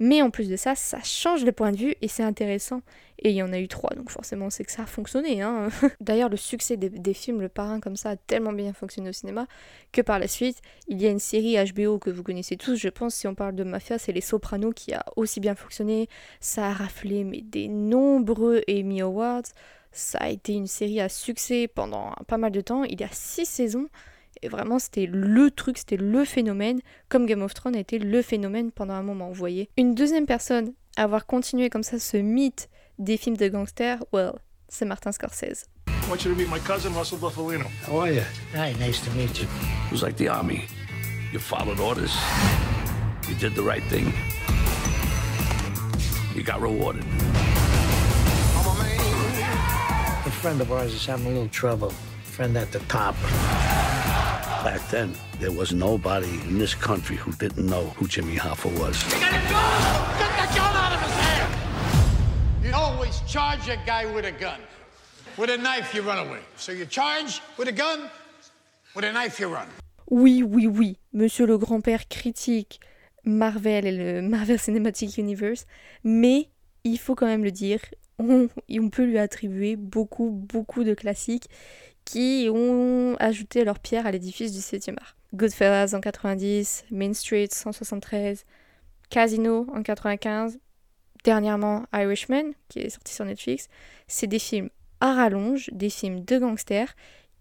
[0.01, 2.83] Mais en plus de ça, ça change le point de vue et c'est intéressant.
[3.21, 5.41] Et il y en a eu trois, donc forcément c'est que ça a fonctionné.
[5.41, 5.69] Hein.
[6.01, 9.47] D'ailleurs, le succès des, films Le Parrain comme ça a tellement bien fonctionné au cinéma
[9.93, 12.89] que par la suite, il y a une série HBO que vous connaissez tous, je
[12.89, 16.09] pense, si on parle de mafia, c'est Les Sopranos qui a aussi bien fonctionné.
[16.41, 19.45] Ça a raflé mais des nombreux Emmy Awards.
[19.95, 22.83] Ça a été une série à succès pendant pas mal de temps.
[22.83, 23.87] Il y a six saisons.
[24.43, 28.21] Et vraiment, c'était le truc, c'était le phénomène, comme Game of Thrones a été le
[28.21, 29.71] phénomène pendant un moment, vous voyez.
[29.77, 34.33] Une deuxième personne à avoir continué comme ça ce mythe des films de gangsters, well,
[34.69, 35.67] c'est Martin Scorsese.
[35.87, 37.67] I want you to meet my cousin Russell Buffalino.
[37.87, 38.23] How are you?
[38.55, 39.47] Hi, nice to meet you.
[39.87, 40.65] It was like the army.
[41.33, 42.13] You followed orders.
[43.29, 44.13] You did the right thing.
[46.35, 47.05] You got rewarded.
[50.45, 51.89] Friend of ours is having a little trouble.
[52.25, 53.15] Friend at the top.
[54.63, 58.95] Back then, there was nobody in this country who didn't know who Jimmy Hoffa was.
[59.05, 60.19] You got a gun!
[60.21, 61.53] Get the gun out of his hand!
[62.63, 64.61] You always charge a guy with a gun.
[65.39, 66.41] With a knife, you run away.
[66.57, 68.11] So you charge with a gun,
[68.95, 69.69] with a knife, you run.
[70.11, 70.99] Oui, oui, oui.
[71.15, 72.81] Monsieur le grand-père critique
[73.25, 75.65] Marvel et le Marvel Cinematic Universe,
[76.05, 76.51] mais
[76.85, 77.81] il faut quand même le dire,
[78.19, 81.49] on, on peut lui attribuer beaucoup, beaucoup de classiques
[82.05, 85.17] qui ont ajouté leur pierre à l'édifice du 7e art.
[85.35, 88.45] Goodfellas en 90, Main Street 173,
[89.11, 90.59] Casino en 95,
[91.25, 93.69] dernièrement Irishman qui est sorti sur Netflix.
[94.07, 96.95] C'est des films à rallonge, des films de gangsters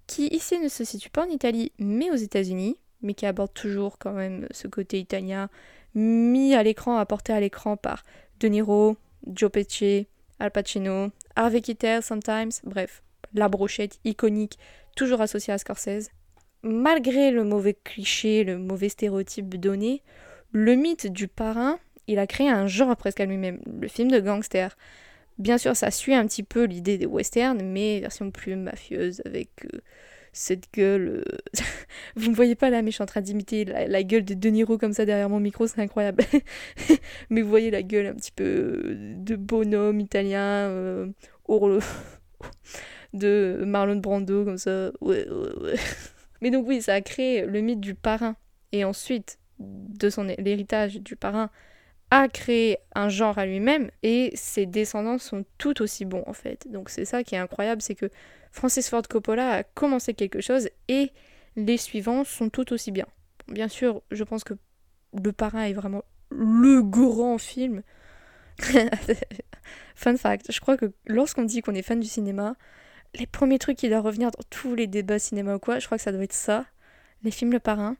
[0.07, 3.97] qui ici ne se situent pas en Italie mais aux États-Unis, mais qui abordent toujours
[3.99, 5.49] quand même ce côté italien
[5.93, 8.03] mis à l'écran, apporté à l'écran par
[8.39, 10.07] De Niro, Joe Pesci,
[10.43, 13.01] Al Pacino, Harvey Keitel sometimes, bref,
[13.33, 14.59] la brochette iconique,
[14.93, 16.09] toujours associée à Scorsese.
[16.63, 20.03] Malgré le mauvais cliché, le mauvais stéréotype donné,
[20.51, 24.19] Le mythe du parrain, il a créé un genre presque à lui-même, le film de
[24.19, 24.77] gangster.
[25.37, 29.49] Bien sûr, ça suit un petit peu l'idée des westerns, mais version plus mafieuse, avec
[29.73, 29.79] euh,
[30.33, 31.23] cette gueule.
[31.27, 31.37] euh,
[32.15, 34.49] Vous ne voyez pas là, mais je suis en train d'imiter la, gueule de De
[34.49, 36.23] Niro comme ça derrière mon micro, c'est incroyable.
[37.29, 41.07] mais vous voyez la gueule un petit peu euh, de bonhomme italien, euh,
[43.13, 44.91] de Marlon Brando, comme ça.
[46.41, 48.35] Mais donc, oui, ça a créé le mythe du parrain.
[48.71, 51.49] Et ensuite, de son l'héritage du parrain,
[52.13, 56.67] a créé un genre à lui-même et ses descendants sont tout aussi bons en fait.
[56.71, 58.05] Donc c'est ça qui est incroyable, c'est que
[58.53, 61.11] Francis Ford Coppola a commencé quelque chose et
[61.55, 63.07] les suivants sont tout aussi bien.
[63.47, 64.53] Bien sûr, je pense que
[65.21, 67.81] Le Parrain est vraiment le grand film.
[69.95, 72.55] Fun fact, je crois que lorsqu'on dit qu'on est fan du cinéma,
[73.15, 75.97] les premiers trucs qui doivent revenir dans tous les débats cinéma ou quoi, je crois
[75.97, 76.65] que ça doit être ça.
[77.23, 77.97] Les films Le Parrain,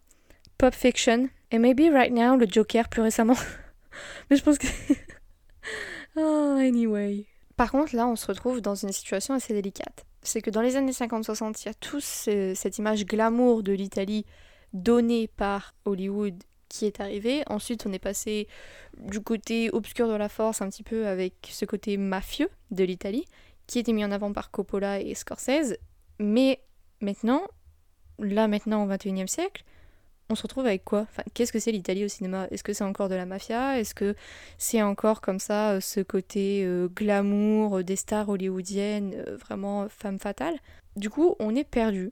[0.60, 3.38] Pop Fiction, et maybe right now le Joker plus récemment.
[4.30, 4.68] Mais je pense que...
[6.16, 7.26] oh, anyway.
[7.58, 10.06] Par contre, là, on se retrouve dans une situation assez délicate.
[10.24, 14.26] C'est que dans les années 50-60, il y a toute cette image glamour de l'Italie
[14.74, 17.44] donnée par Hollywood qui est arrivée.
[17.48, 18.48] Ensuite, on est passé
[18.98, 23.26] du côté obscur de la force un petit peu avec ce côté mafieux de l'Italie
[23.68, 25.78] qui était mis en avant par Coppola et Scorsese.
[26.20, 26.62] Mais
[27.02, 27.44] maintenant,
[28.20, 29.64] là maintenant au XXIe siècle,
[30.34, 31.06] on se retrouve avec quoi?
[31.36, 32.48] Qu'est-ce que c'est l'Italie au cinéma?
[32.50, 33.80] Est-ce que c'est encore de la mafia?
[33.80, 34.16] Est-ce que
[34.58, 40.18] c'est encore comme ça euh, ce côté euh, glamour euh, des stars hollywoodiennes, vraiment femme
[40.18, 40.56] fatale?
[40.96, 42.12] Du coup, on est perdu.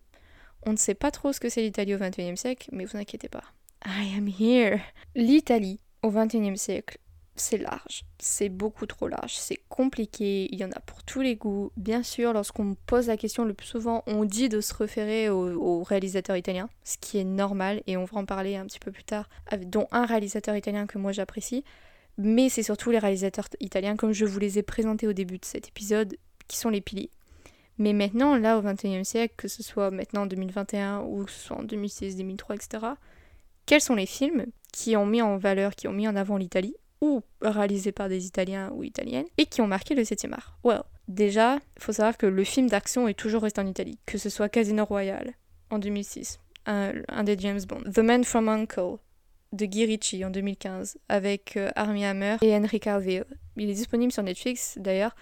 [0.67, 3.27] On ne sait pas trop ce que c'est l'Italie au XXIe siècle, mais vous inquiétez
[3.27, 3.43] pas.
[3.87, 4.79] I am here.
[5.15, 6.99] L'Italie au XXIe siècle,
[7.41, 11.35] c'est large, c'est beaucoup trop large, c'est compliqué, il y en a pour tous les
[11.35, 11.71] goûts.
[11.75, 15.29] Bien sûr, lorsqu'on me pose la question le plus souvent, on dit de se référer
[15.29, 18.79] aux, aux réalisateurs italiens, ce qui est normal, et on va en parler un petit
[18.79, 19.27] peu plus tard,
[19.65, 21.63] dont un réalisateur italien que moi j'apprécie,
[22.17, 25.45] mais c'est surtout les réalisateurs italiens, comme je vous les ai présentés au début de
[25.45, 26.15] cet épisode,
[26.47, 27.09] qui sont les piliers.
[27.79, 31.39] Mais maintenant, là, au XXIe siècle, que ce soit maintenant en 2021 ou que ce
[31.39, 32.85] soit en 2006, 2003, etc.,
[33.65, 36.75] quels sont les films qui ont mis en valeur, qui ont mis en avant l'Italie?
[37.01, 40.57] Ou réalisés par des Italiens ou Italiennes, et qui ont marqué le 7e art.
[40.63, 44.17] Well, déjà, il faut savoir que le film d'action est toujours resté en Italie, que
[44.17, 45.33] ce soit Casino Royale
[45.69, 48.97] en 2006, un, un des James Bond, The Man from Uncle
[49.53, 53.25] de Guy Ritchie en 2015, avec euh, Armie Hammer et Henry Cavill.
[53.57, 55.15] Il est disponible sur Netflix d'ailleurs,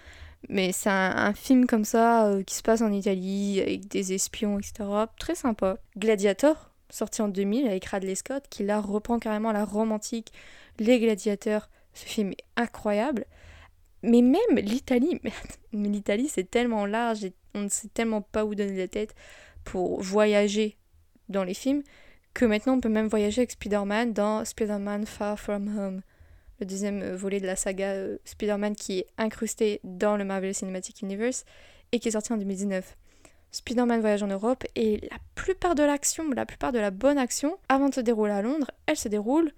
[0.48, 4.58] mais c'est un, film comme ça euh, qui se passe en Italie, avec des espions,
[4.58, 4.88] etc.
[5.18, 5.78] Très sympa.
[5.98, 10.32] Gladiator, sorti en 2000 avec Radley Scott, qui là reprend carrément la romantique
[10.80, 13.26] les gladiateurs, ce film est incroyable.
[14.02, 15.20] Mais même l'Italie,
[15.72, 19.14] mais l'Italie c'est tellement large et on ne sait tellement pas où donner la tête
[19.62, 20.76] pour voyager
[21.28, 21.82] dans les films
[22.34, 26.02] que maintenant on peut même voyager avec Spider-Man dans Spider-Man Far From Home,
[26.60, 31.02] le deuxième volet de la saga euh, Spider-Man qui est incrusté dans le Marvel Cinematic
[31.02, 31.44] Universe
[31.92, 32.96] et qui est sorti en 2019.
[33.52, 37.58] Spider-Man voyage en Europe et la plupart de l'action, la plupart de la bonne action,
[37.68, 39.52] avant de se dérouler à Londres, elle se déroule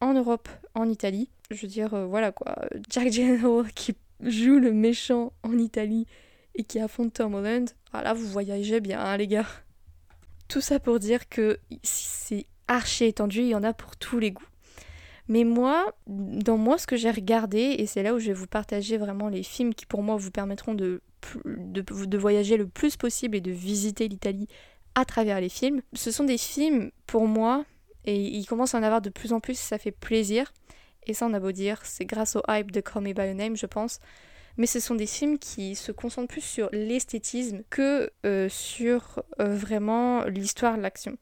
[0.00, 1.30] en Europe, en Italie.
[1.50, 2.56] Je veux dire, euh, voilà quoi.
[2.90, 6.06] Jack Gyllenhaal qui joue le méchant en Italie
[6.54, 7.70] et qui affronte Tom Holland.
[7.92, 9.46] Ah là, vous voyagez bien, hein, les gars.
[10.48, 14.30] Tout ça pour dire que c'est archi étendu, il y en a pour tous les
[14.30, 14.44] goûts.
[15.28, 18.46] Mais moi, dans moi, ce que j'ai regardé, et c'est là où je vais vous
[18.46, 21.02] partager vraiment les films qui pour moi vous permettront de,
[21.44, 24.48] de, de voyager le plus possible et de visiter l'Italie
[24.94, 27.64] à travers les films, ce sont des films, pour moi,
[28.08, 30.50] et il commence à en avoir de plus en plus, ça fait plaisir.
[31.06, 33.34] Et ça, on a beau dire, c'est grâce au hype de Call Me By Your
[33.34, 34.00] Name, je pense.
[34.56, 39.54] Mais ce sont des films qui se concentrent plus sur l'esthétisme que euh, sur euh,
[39.54, 41.18] vraiment l'histoire l'action.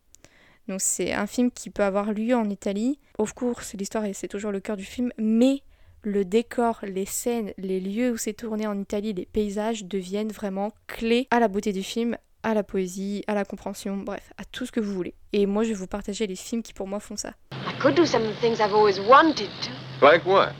[0.68, 3.00] Donc c'est un film qui peut avoir lieu en Italie.
[3.18, 5.62] Of course, l'histoire, c'est toujours le cœur du film, mais
[6.02, 10.72] le décor, les scènes, les lieux où c'est tourné en Italie, les paysages deviennent vraiment
[10.86, 12.16] clés à la beauté du film,
[12.46, 15.14] à la poésie, à la compréhension, bref, à tout ce que vous voulez.
[15.32, 17.30] Et moi, je vais vous partager les films qui pour moi font ça.
[17.52, 19.70] I could do some of the things I've always wanted to.
[20.00, 20.52] Like what?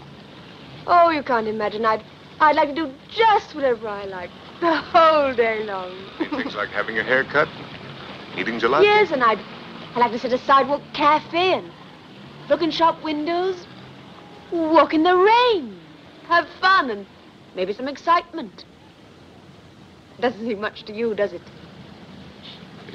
[0.88, 1.86] Oh, you can't imagine.
[1.86, 2.02] I'd,
[2.40, 5.92] I'd like to do just whatever I like the whole day long.
[6.18, 7.46] Things like having your hair cut,
[8.36, 8.82] eating gelato.
[8.82, 9.38] Yes, and I'd,
[9.94, 11.70] I'd like to sit at a sidewalk cafe and
[12.48, 13.64] look in shop windows,
[14.50, 15.78] walk in the rain,
[16.26, 17.06] have fun, and
[17.54, 18.64] maybe some excitement.
[20.18, 21.42] Doesn't seem much to you, does it?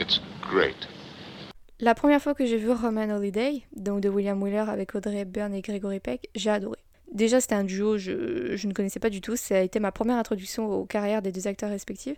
[0.01, 0.75] It's great.
[1.79, 5.53] La première fois que j'ai vu Roman Holiday, donc de William Wheeler avec Audrey Hepburn
[5.53, 6.79] et Gregory Peck, j'ai adoré.
[7.11, 9.35] Déjà, c'était un duo, je, je, ne connaissais pas du tout.
[9.35, 12.17] Ça a été ma première introduction aux carrières des deux acteurs respectifs.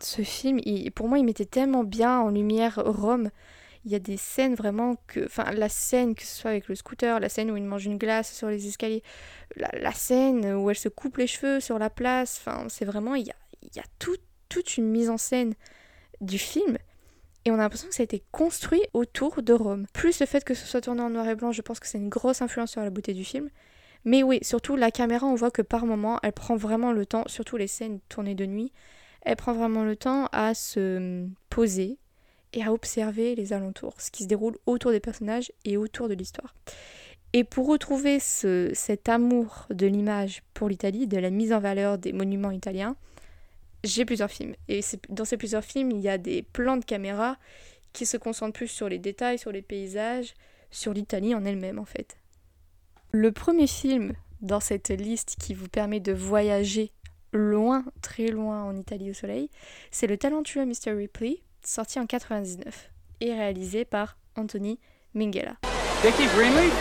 [0.00, 3.30] Ce film, il, pour moi, il mettait tellement bien en lumière Rome.
[3.86, 5.24] Il y a des scènes vraiment que.
[5.24, 7.96] Enfin, la scène, que ce soit avec le scooter, la scène où il mange une
[7.98, 9.02] glace sur les escaliers,
[9.56, 12.42] la, la scène où elle se coupe les cheveux sur la place.
[12.44, 13.14] Enfin, c'est vraiment.
[13.14, 14.16] Il y a, il y a tout-
[14.48, 15.54] toute une mise en scène
[16.20, 16.76] du film.
[17.44, 19.86] Et on a l'impression que ça a été construit autour de Rome.
[19.92, 21.98] Plus le fait que ce soit tourné en noir et blanc, je pense que c'est
[21.98, 23.48] une grosse influence sur la beauté du film.
[24.04, 27.24] Mais oui, surtout la caméra, on voit que par moment, elle prend vraiment le temps,
[27.26, 28.72] surtout les scènes tournées de nuit,
[29.22, 31.98] elle prend vraiment le temps à se poser
[32.52, 36.14] et à observer les alentours, ce qui se déroule autour des personnages et autour de
[36.14, 36.54] l'histoire.
[37.32, 41.96] Et pour retrouver ce- cet amour de l'image pour l'Italie, de la mise en valeur
[41.96, 42.96] des monuments italiens,
[43.84, 44.54] j'ai plusieurs films.
[44.68, 47.36] Et dans ces plusieurs films, il y a des plans de caméra
[47.92, 50.34] qui se concentrent plus sur les détails, sur les paysages,
[50.70, 52.16] sur l'Italie en elle-même en fait.
[53.12, 56.90] Le premier film dans cette liste qui vous permet de voyager
[57.32, 59.50] loin, très loin en Italie au soleil,
[59.90, 60.92] c'est le talentueux Mr.
[60.92, 62.90] Ripley, sorti en 99
[63.20, 64.78] et réalisé par Anthony
[65.14, 65.56] Minghella.
[66.02, 66.72] Dickie Greenleaf?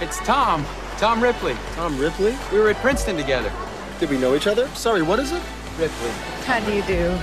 [0.00, 0.64] It's Tom.
[0.98, 1.54] Tom Ripley.
[1.76, 2.32] Tom Ripley?
[2.52, 3.50] We were at Princeton together.
[3.98, 4.66] Did we know each other?
[4.74, 5.42] Sorry, what is it?
[5.80, 6.10] Ripley.
[6.44, 7.18] How do you do?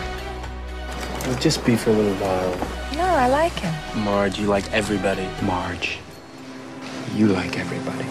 [1.28, 2.58] We'll just be for a little while.
[2.96, 4.04] No, I like him.
[4.04, 5.28] Marge, you like everybody.
[5.44, 6.00] Marge.
[7.14, 8.06] You like everybody.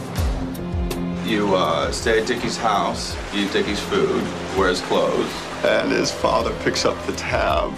[1.28, 4.22] You uh, stay at Dickie's house, eat Dickie's food,
[4.56, 5.32] wear his clothes.
[5.64, 7.72] And his father picks up the tab.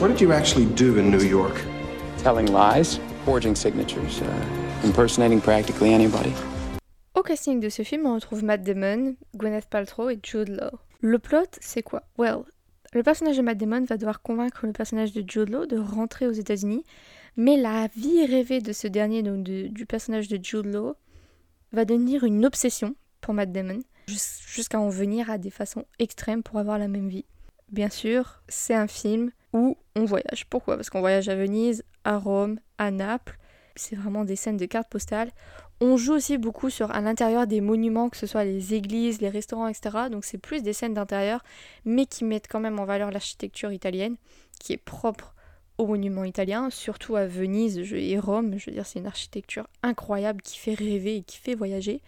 [0.00, 1.60] What did you actually do in New York?
[2.18, 6.34] Telling lies, forging signatures, uh, impersonating practically anybody.
[7.14, 10.80] Au casting de ce film, on retrouve Matt Damon, Gwyneth Paltrow et Jude Law.
[11.02, 12.04] Le plot, c'est quoi?
[12.16, 12.38] Well,
[12.94, 16.26] le personnage de Matt Damon va devoir convaincre le personnage de Jude Law de rentrer
[16.26, 16.84] aux États-Unis,
[17.36, 20.94] mais la vie rêvée de ce dernier, donc du personnage de Jude Law,
[21.72, 26.42] va devenir une obsession pour Matt Damon, jus- jusqu'à en venir à des façons extrêmes
[26.42, 27.24] pour avoir la même vie.
[27.70, 30.46] Bien sûr, c'est un film où on voyage.
[30.50, 30.76] Pourquoi?
[30.76, 33.38] Parce qu'on voyage à Venise, à Rome, à Naples.
[33.74, 35.30] C'est vraiment des scènes de cartes postales.
[35.84, 39.28] On joue aussi beaucoup sur à l'intérieur des monuments, que ce soit les églises, les
[39.28, 40.08] restaurants, etc.
[40.12, 41.42] Donc c'est plus des scènes d'intérieur,
[41.84, 44.14] mais qui mettent quand même en valeur l'architecture italienne,
[44.60, 45.34] qui est propre
[45.78, 48.60] aux monuments italiens, surtout à Venise et Rome.
[48.60, 52.00] Je veux dire, c'est une architecture incroyable qui fait rêver et qui fait voyager.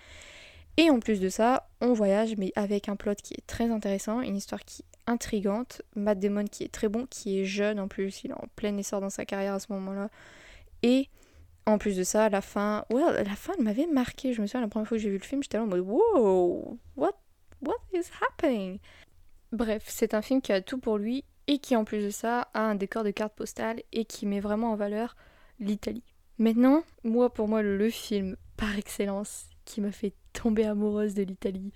[0.76, 4.20] Et en plus de ça, on voyage, mais avec un plot qui est très intéressant,
[4.20, 7.88] une histoire qui est intrigante, Matt Damon qui est très bon, qui est jeune en
[7.88, 10.10] plus, il est en plein essor dans sa carrière à ce moment-là.
[10.84, 11.08] Et
[11.66, 14.32] en plus de ça, la fin, ouais, la fin m'avait marqué.
[14.32, 15.80] Je me souviens la première fois que j'ai vu le film, j'étais là en mode
[15.80, 17.18] wow, what,
[17.62, 18.78] what is happening?
[19.52, 22.48] Bref, c'est un film qui a tout pour lui et qui en plus de ça
[22.54, 25.16] a un décor de carte postale et qui met vraiment en valeur
[25.60, 26.04] l'Italie.
[26.38, 31.72] Maintenant, moi pour moi le film par excellence qui m'a fait tomber amoureuse de l'Italie.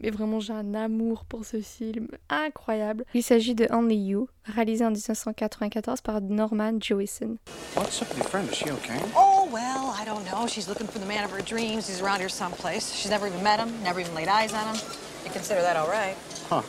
[0.00, 3.04] Mais vraiment j'ai un amour pour ce film incroyable.
[3.14, 7.36] Il s'agit de Only You, réalisé en 1994 par Norman Jewison.
[7.76, 8.48] What's up with your friend?
[8.50, 8.98] Is she okay?
[9.14, 10.46] Oh, well, I don't know.
[10.46, 11.86] She's looking for the man of her dreams.
[11.86, 12.94] He's around here someplace.
[12.94, 14.80] She's never even met him, never even laid eyes on him.
[15.24, 16.16] You consider that all right?
[16.48, 16.62] Huh.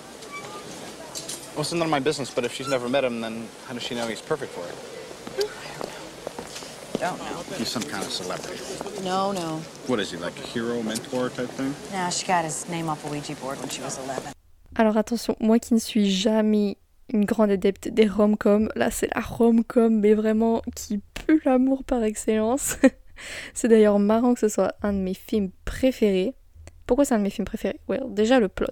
[1.53, 3.83] Well, it's none of my business, but if she's never met him, then how does
[3.83, 4.73] she know he's perfect for her?
[5.37, 6.00] Don't know.
[7.57, 8.61] He's some kind of celebrity.
[9.03, 9.59] No, no.
[9.87, 11.73] What is he, like a hero, mentor type thing?
[11.91, 14.33] Nah, she got his name off a Ouija board when she was 11.
[14.75, 16.77] Alors attention, moi qui ne suis jamais
[17.11, 22.03] une grande adepte des rom-coms, là c'est la rom-com mais vraiment qui pue l'amour par
[22.03, 22.77] excellence.
[23.55, 26.35] c'est d'ailleurs marrant que ce soit un de mes films préférés.
[26.85, 27.79] Pourquoi c'est un de mes films préférés?
[27.89, 28.67] Well, déjà le plot.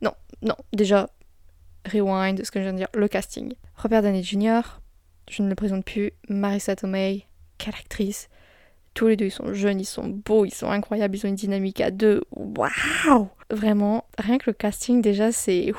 [0.00, 1.10] Non, non, déjà
[1.92, 3.52] rewind, ce que je viens de dire, le casting.
[3.76, 4.60] Robert Downey Jr.,
[5.28, 7.26] je ne le présente plus, Marissa Tomei,
[7.62, 8.28] quelle actrice.
[8.94, 11.34] Tous les deux, ils sont jeunes, ils sont beaux, ils sont incroyables, ils ont une
[11.34, 12.22] dynamique à deux.
[12.32, 15.72] Waouh Vraiment, rien que le casting, déjà, c'est...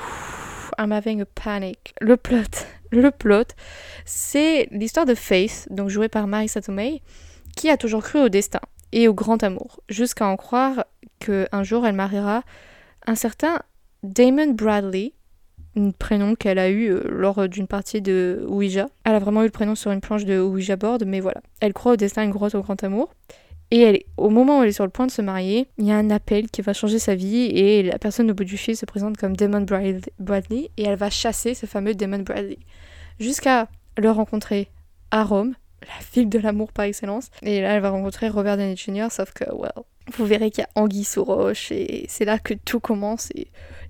[0.80, 1.94] I'm having a panic.
[2.02, 3.54] Le plot, le plot,
[4.06, 7.04] c'est l'histoire de Faith, donc jouée par Marissa Tomei,
[7.56, 10.86] qui a toujours cru au destin et au grand amour, jusqu'à en croire
[11.20, 12.44] qu'un jour elle mariera
[13.06, 13.60] un certain
[14.04, 15.14] Damon Bradley,
[15.94, 18.88] prénom qu'elle a eu euh, lors d'une partie de Ouija.
[19.06, 21.42] Elle a vraiment eu le prénom sur une planche de Ouija board, mais voilà.
[21.62, 23.14] Elle croit au destin, une grosse au grand amour.
[23.72, 25.92] Et elle, au moment où elle est sur le point de se marier, il y
[25.92, 28.78] a un appel qui va changer sa vie et la personne au bout du fil
[28.78, 32.60] se présente comme Damon Brad- Bradley et elle va chasser ce fameux Damon Bradley.
[33.20, 34.70] Jusqu'à le rencontrer
[35.10, 37.30] à Rome, la ville de l'amour par excellence.
[37.42, 39.72] Et là, elle va rencontrer Robert Downey Jr., sauf que, well,
[40.16, 43.48] vous verrez qu'il y a Anguille sous roche et c'est là que tout commence et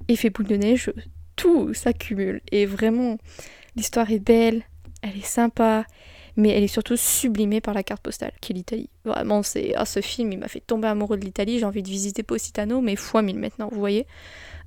[0.08, 0.92] effet boule de neige,
[1.36, 2.42] tout s'accumule.
[2.52, 3.18] Et vraiment,
[3.76, 4.64] l'histoire est belle,
[5.02, 5.86] elle est sympa,
[6.36, 8.90] mais elle est surtout sublimée par la carte postale, qui est l'Italie.
[9.06, 9.74] Vraiment, c'est.
[9.76, 11.60] Ah, ce film, il m'a fait tomber amoureux de l'Italie.
[11.60, 14.08] J'ai envie de visiter Positano, mais fois mille maintenant, vous voyez.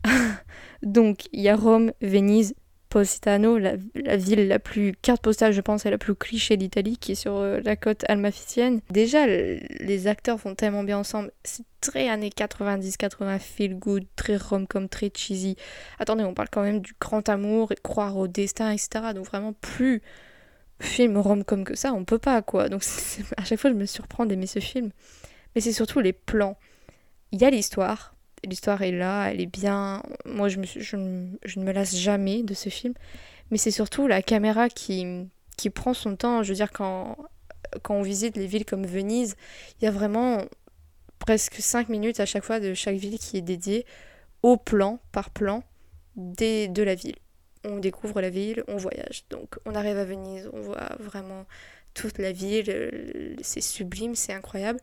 [0.82, 2.54] Donc, il y a Rome, Venise,
[2.88, 3.76] Positano, la,
[4.16, 7.36] ville la plus carte postale, je pense, et la plus cliché d'Italie, qui est sur
[7.36, 8.80] euh, la côte almaficienne.
[8.90, 11.32] Déjà, les acteurs vont tellement bien ensemble.
[11.44, 15.56] C'est très années 90-80, feel good, très rom-com, très cheesy.
[15.98, 19.12] Attendez, on parle quand même du grand amour et croire au destin, etc.
[19.14, 20.02] Donc vraiment plus
[20.80, 22.68] film rom-com que ça, on peut pas, quoi.
[22.68, 22.82] Donc
[23.36, 24.90] à chaque fois, je me surprends d'aimer ce film.
[25.54, 26.58] Mais c'est surtout les plans.
[27.32, 28.15] Il y a l'histoire,
[28.46, 30.02] l'histoire est là, elle est bien.
[30.24, 32.94] Moi, je, me je, ne me lasse jamais de ce film.
[33.50, 36.42] Mais c'est surtout la caméra qui, qui prend son temps.
[36.42, 37.16] Je veux dire, quand,
[37.82, 39.36] quand on visite les villes comme Venise,
[39.80, 40.42] il y a vraiment
[41.18, 43.86] presque 5 minutes à chaque fois de chaque ville qui est dédiée
[44.42, 45.62] au plan, par plan,
[46.16, 47.16] des, de la ville.
[47.64, 49.24] On découvre la ville, on voyage.
[49.30, 51.46] Donc on arrive à Venise, on voit vraiment
[51.94, 54.78] toute la ville, c'est sublime, c'est incroyable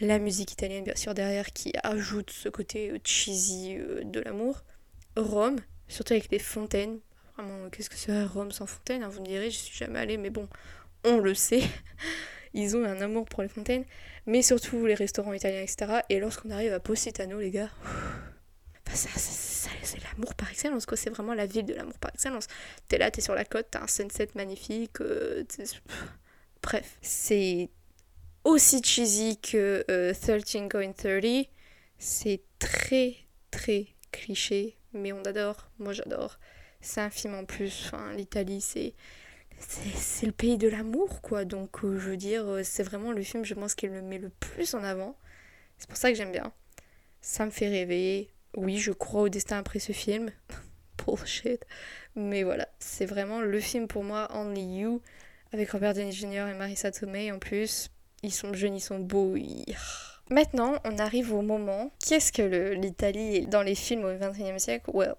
[0.00, 4.62] la musique italienne bien sûr derrière qui ajoute ce côté euh, cheesy euh, de l'amour.
[5.16, 5.56] Rome,
[5.88, 6.98] surtout avec les fontaines.
[7.36, 10.16] Vraiment, qu'est-ce que c'est Rome sans fontaine hein, Vous me direz, je suis jamais allée,
[10.16, 10.48] mais bon,
[11.04, 11.62] on le sait.
[12.54, 13.84] Ils ont un amour pour les fontaines,
[14.26, 16.00] mais surtout les restaurants italiens, etc.
[16.08, 17.70] Et lorsqu'on arrive à Positano, les gars,
[18.94, 19.08] ça,
[19.82, 20.96] c'est l'amour par excellence, quoi.
[20.96, 22.46] C'est vraiment la ville de l'amour par excellence.
[22.88, 25.00] T'es là, t'es sur la côte, t'as un sunset magnifique.
[25.00, 25.44] Euh,
[26.62, 27.70] bref, c'est
[28.44, 31.48] aussi cheesy que 13 euh, Going 30.
[31.98, 33.16] C'est très
[33.50, 35.70] très cliché, mais on adore.
[35.78, 36.38] Moi j'adore.
[36.80, 37.84] C'est un film en plus.
[37.86, 38.94] Enfin, l'Italie, c'est
[39.58, 41.44] c'est le pays de l'amour, quoi.
[41.44, 44.18] Donc, euh, je veux dire, euh, c'est vraiment le film, je pense, qu'il le met
[44.18, 45.16] le plus en avant.
[45.78, 46.52] C'est pour ça que j'aime bien.
[47.20, 48.30] Ça me fait rêver.
[48.56, 50.30] Oui, je crois au destin après ce film.
[51.06, 51.64] Bullshit.
[52.14, 55.02] Mais voilà, c'est vraiment le film pour moi, Only You,
[55.52, 56.48] avec Robert Downey Jr.
[56.48, 57.90] et Marissa Tomei en plus
[58.24, 59.34] ils sont jeunes, ils sont beaux.
[60.30, 61.90] Maintenant, on arrive au moment.
[62.04, 64.90] Qu'est-ce que l'Italie dans les films au XXIe siècle?
[64.92, 65.14] Well,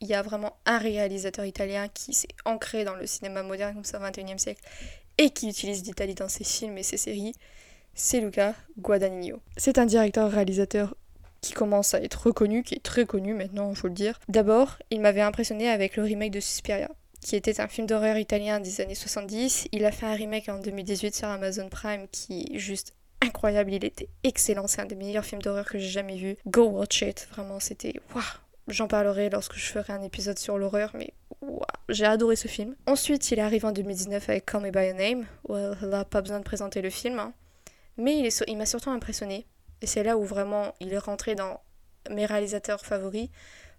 [0.00, 3.84] il y a vraiment un réalisateur italien qui s'est ancré dans le cinéma moderne comme
[3.84, 4.62] ça au XXIe siècle
[5.16, 7.34] et qui utilise l'Italie dans ses films et ses séries.
[7.94, 9.40] C'est Luca Guadagnino.
[9.56, 10.94] C'est un directeur-réalisateur
[11.40, 14.18] qui commence à être reconnu, qui est très connu maintenant, il faut le dire.
[14.28, 16.90] D'abord, il m'avait impressionné avec le remake de Suspiria
[17.20, 19.68] qui était un film d'horreur italien des années 70.
[19.72, 23.72] Il a fait un remake en 2018 sur Amazon Prime qui est juste incroyable.
[23.72, 24.66] Il était excellent.
[24.66, 26.36] C'est un des meilleurs films d'horreur que j'ai jamais vu.
[26.46, 27.28] Go watch it.
[27.32, 28.22] Vraiment, c'était waouh.
[28.68, 32.76] J'en parlerai lorsque je ferai un épisode sur l'horreur, mais waouh, j'ai adoré ce film.
[32.86, 35.26] Ensuite, il arrive en 2019 avec Call Me By Your Name.
[35.48, 37.18] Well, là, pas besoin de présenter le film.
[37.18, 37.32] Hein.
[37.96, 39.46] Mais il, il m'a surtout impressionné.
[39.80, 41.60] Et c'est là où vraiment il est rentré dans
[42.10, 43.28] mes réalisateurs favoris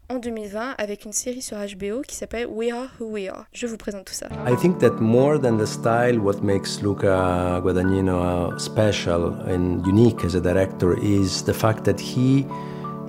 [0.10, 3.46] en 2020 avec une série sur HBO qui s'appelle We Are Who We Are.
[3.54, 4.28] Je vous présente tout ça.
[4.48, 10.36] I think that more than the style, what makes Luca Guadagnino special and unique as
[10.36, 12.46] a director is the fact that he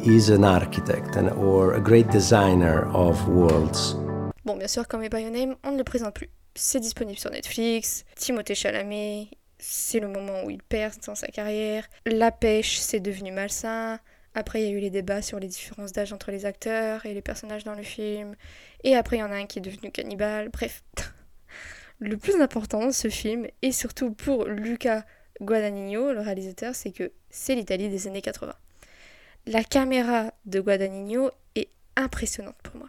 [0.04, 3.96] is an architect and, or a great designer of worlds.
[4.44, 6.30] Bon, bien sûr, comme By Your Name, on ne le présente plus.
[6.54, 8.04] C'est disponible sur Netflix.
[8.16, 9.28] Timothée Chalamet,
[9.58, 11.84] c'est le moment où il perd dans sa carrière.
[12.06, 13.98] La pêche, c'est devenu malsain.
[14.34, 17.14] Après, il y a eu les débats sur les différences d'âge entre les acteurs et
[17.14, 18.36] les personnages dans le film.
[18.84, 20.50] Et après, il y en a un qui est devenu cannibale.
[20.50, 20.82] Bref.
[22.00, 25.04] le plus important dans ce film, et surtout pour Luca
[25.40, 28.54] Guadagnino, le réalisateur, c'est que c'est l'Italie des années 80.
[29.46, 32.88] La caméra de Guadagnino est impressionnante pour moi.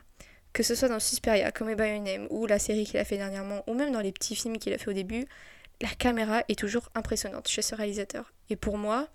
[0.53, 3.73] Que ce soit dans Suspiria, Come by ou la série qu'il a fait dernièrement, ou
[3.73, 5.25] même dans les petits films qu'il a fait au début,
[5.81, 8.33] la caméra est toujours impressionnante chez ce réalisateur.
[8.49, 9.07] Et pour moi,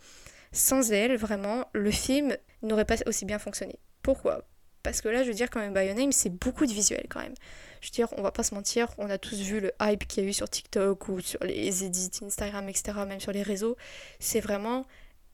[0.57, 3.79] sans elle, vraiment, le film n'aurait pas aussi bien fonctionné.
[4.03, 4.47] Pourquoi?
[4.83, 7.21] Parce que là, je veux dire, quand même, By Name, c'est beaucoup de visuel quand
[7.21, 7.35] même.
[7.81, 10.23] Je veux dire, on va pas se mentir, on a tous vu le hype qu'il
[10.23, 13.77] y a eu sur TikTok ou sur les edits Instagram, etc., même sur les réseaux.
[14.19, 14.87] C'est vraiment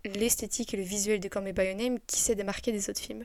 [0.05, 3.25] l'esthétique et le visuel de Come By Name qui s'est démarqué des autres films.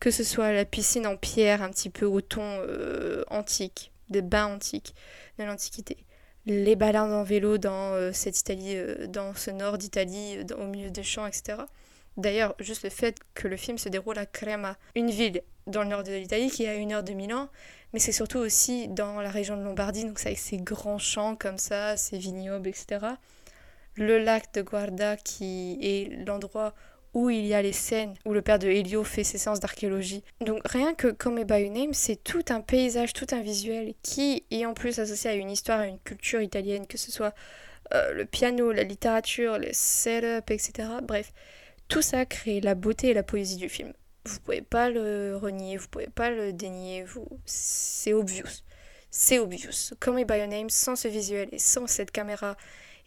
[0.00, 4.22] Que ce soit la piscine en pierre, un petit peu au ton euh, antique, des
[4.22, 4.94] bains antiques
[5.38, 5.98] de l'Antiquité
[6.46, 10.66] les balades en vélo dans euh, cette Italie, euh, dans ce nord d'Italie, euh, au
[10.66, 11.58] milieu des champs, etc.
[12.16, 15.88] D'ailleurs, juste le fait que le film se déroule à Crema, une ville dans le
[15.88, 17.48] nord de l'Italie qui est à une heure de Milan,
[17.92, 21.34] mais c'est surtout aussi dans la région de Lombardie, donc ça avec ses grands champs
[21.34, 23.06] comme ça, ses vignobles, etc.
[23.96, 26.74] Le lac de Guarda qui est l'endroit
[27.14, 30.22] où il y a les scènes où le père de Helio fait ses séances d'archéologie.
[30.40, 34.44] Donc rien que Come By Your Name, c'est tout un paysage, tout un visuel qui
[34.50, 37.34] est en plus associé à une histoire, à une culture italienne, que ce soit
[37.94, 40.88] euh, le piano, la littérature, le setup, etc.
[41.02, 41.32] Bref,
[41.88, 43.92] tout ça crée la beauté et la poésie du film.
[44.26, 47.28] Vous pouvez pas le renier, vous pouvez pas le dénier, vous...
[47.44, 48.62] c'est obvious.
[49.10, 49.94] C'est obvious.
[50.00, 52.56] Come By Your Name, sans ce visuel et sans cette caméra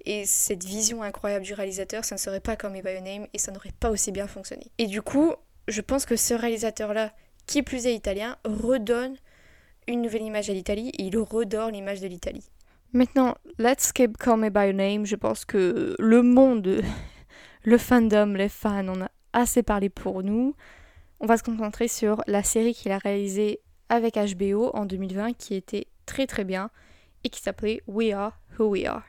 [0.05, 3.37] et cette vision incroyable du réalisateur, ça ne serait pas comme By Your Name et
[3.37, 4.71] ça n'aurait pas aussi bien fonctionné.
[4.77, 5.33] Et du coup,
[5.67, 7.13] je pense que ce réalisateur-là,
[7.45, 9.15] qui plus est italien, redonne
[9.87, 12.49] une nouvelle image à l'Italie et il redore l'image de l'Italie.
[12.93, 15.05] Maintenant, let's skip Call Me By Your Name.
[15.05, 16.81] Je pense que le monde,
[17.63, 20.55] le fandom, les fans, on a assez parlé pour nous.
[21.19, 25.55] On va se concentrer sur la série qu'il a réalisée avec HBO en 2020 qui
[25.55, 26.69] était très très bien
[27.23, 29.03] et qui s'appelait We Are Who We Are.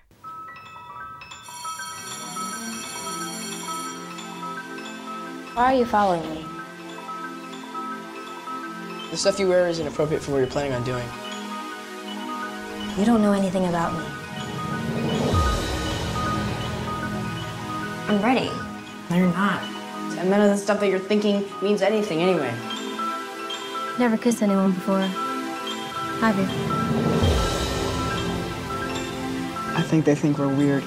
[5.58, 6.46] Why are you following me?
[9.10, 11.04] The stuff you wear is inappropriate for what you're planning on doing.
[12.96, 14.04] You don't know anything about me.
[18.06, 18.48] I'm ready.
[19.10, 19.60] No, you're not.
[20.16, 22.54] And none of the stuff that you're thinking means anything anyway.
[23.98, 25.00] Never kissed anyone before.
[26.20, 26.46] Have you?
[29.76, 30.84] I think they think we're weird.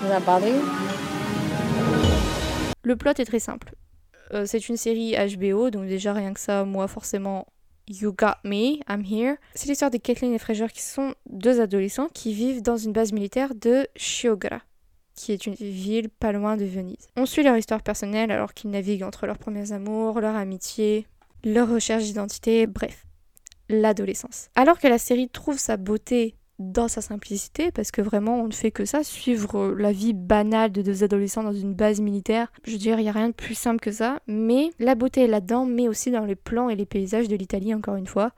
[0.00, 0.97] Does that bother you?
[2.82, 3.74] Le plot est très simple.
[4.32, 7.46] Euh, c'est une série HBO, donc déjà rien que ça, moi forcément,
[7.88, 9.36] You Got Me, I'm Here.
[9.54, 13.12] C'est l'histoire de Kathleen et Fraser qui sont deux adolescents qui vivent dans une base
[13.12, 14.60] militaire de Chiogara,
[15.14, 17.08] qui est une ville pas loin de Venise.
[17.16, 21.06] On suit leur histoire personnelle alors qu'ils naviguent entre leurs premiers amours, leur amitié,
[21.44, 23.06] leur recherche d'identité, bref,
[23.68, 24.48] l'adolescence.
[24.54, 28.52] Alors que la série trouve sa beauté dans sa simplicité, parce que vraiment on ne
[28.52, 32.50] fait que ça, suivre la vie banale de deux adolescents dans une base militaire.
[32.64, 35.22] Je veux dire, il n'y a rien de plus simple que ça, mais la beauté
[35.22, 38.32] est là-dedans, mais aussi dans les plans et les paysages de l'Italie, encore une fois,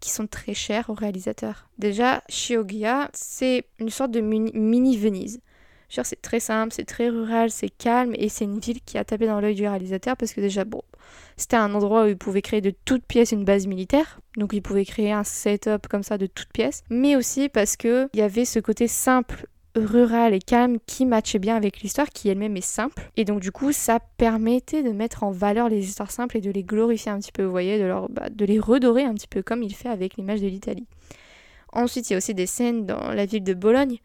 [0.00, 1.68] qui sont très chers aux réalisateurs.
[1.78, 5.40] Déjà, Chioggia, c'est une sorte de mini-Venise.
[5.88, 9.26] C'est très simple, c'est très rural, c'est calme et c'est une ville qui a tapé
[9.26, 10.82] dans l'œil du réalisateur parce que déjà, bon,
[11.36, 14.62] c'était un endroit où il pouvait créer de toutes pièces une base militaire, donc il
[14.62, 18.22] pouvait créer un setup comme ça de toutes pièces, mais aussi parce que il y
[18.22, 22.62] avait ce côté simple rural et calme qui matchait bien avec l'histoire qui elle-même est
[22.62, 26.40] simple et donc du coup ça permettait de mettre en valeur les histoires simples et
[26.40, 29.12] de les glorifier un petit peu vous voyez de, leur, bah, de les redorer un
[29.12, 30.86] petit peu comme il fait avec l'image de l'Italie
[31.74, 33.98] ensuite il y a aussi des scènes dans la ville de Bologne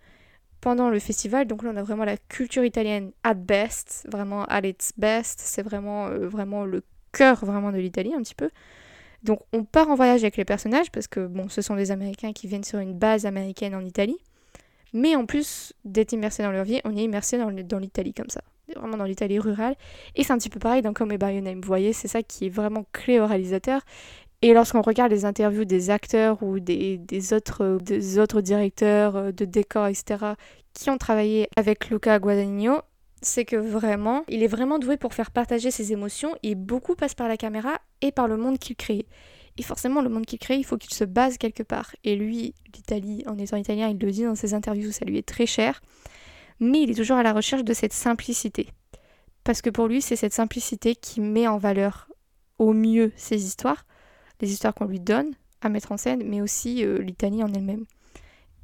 [0.61, 1.47] pendant le festival.
[1.47, 5.41] Donc là, on a vraiment la culture italienne at best, vraiment at its best.
[5.43, 8.49] C'est vraiment, euh, vraiment le cœur vraiment de l'Italie un petit peu.
[9.23, 12.33] Donc on part en voyage avec les personnages parce que bon, ce sont des Américains
[12.33, 14.17] qui viennent sur une base américaine en Italie.
[14.93, 18.41] Mais en plus d'être immersés dans leur vie, on est immersé dans, l'Italie comme ça.
[18.75, 19.75] Vraiment dans l'Italie rurale.
[20.15, 21.61] Et c'est un petit peu pareil dans Come By Your Name.
[21.61, 23.81] Vous voyez, c'est ça qui est vraiment clé au réalisateur.
[24.41, 29.31] Et lorsqu'on regarde les interviews des acteurs ou des, des, autres, des autres directeurs euh,
[29.31, 30.33] de décors, etc.,
[30.73, 32.81] qui ont travaillé avec Luca Guadagnino,
[33.21, 37.13] c'est que vraiment, il est vraiment doué pour faire partager ses émotions et beaucoup passe
[37.13, 39.05] par la caméra et par le monde qu'il crée.
[39.57, 41.95] Et forcément, le monde qu'il crée, il faut qu'il se base quelque part.
[42.03, 45.27] Et lui, l'Italie, en étant italien, il le dit dans ses interviews, ça lui est
[45.27, 45.81] très cher.
[46.59, 48.69] Mais il est toujours à la recherche de cette simplicité.
[49.43, 52.09] Parce que pour lui, c'est cette simplicité qui met en valeur
[52.59, 53.85] au mieux ses histoires,
[54.39, 57.85] les histoires qu'on lui donne à mettre en scène, mais aussi euh, l'Italie en elle-même.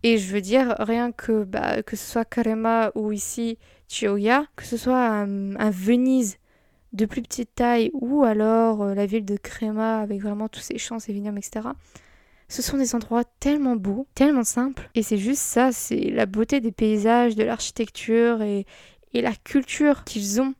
[0.03, 4.65] Et je veux dire, rien que, bah, que ce soit Karema ou ici Chioya, que
[4.65, 6.37] ce soit un, Venise
[6.93, 10.77] de plus petite taille ou alors euh, la ville de Crema avec vraiment tous ses
[10.77, 11.67] champs, ses vignobles, etc.
[12.49, 14.89] Ce sont des endroits tellement beaux, tellement simples.
[14.95, 18.65] Et c'est juste ça, c'est la beauté des paysages, de l'architecture et,
[19.13, 20.53] et la culture qu'ils ont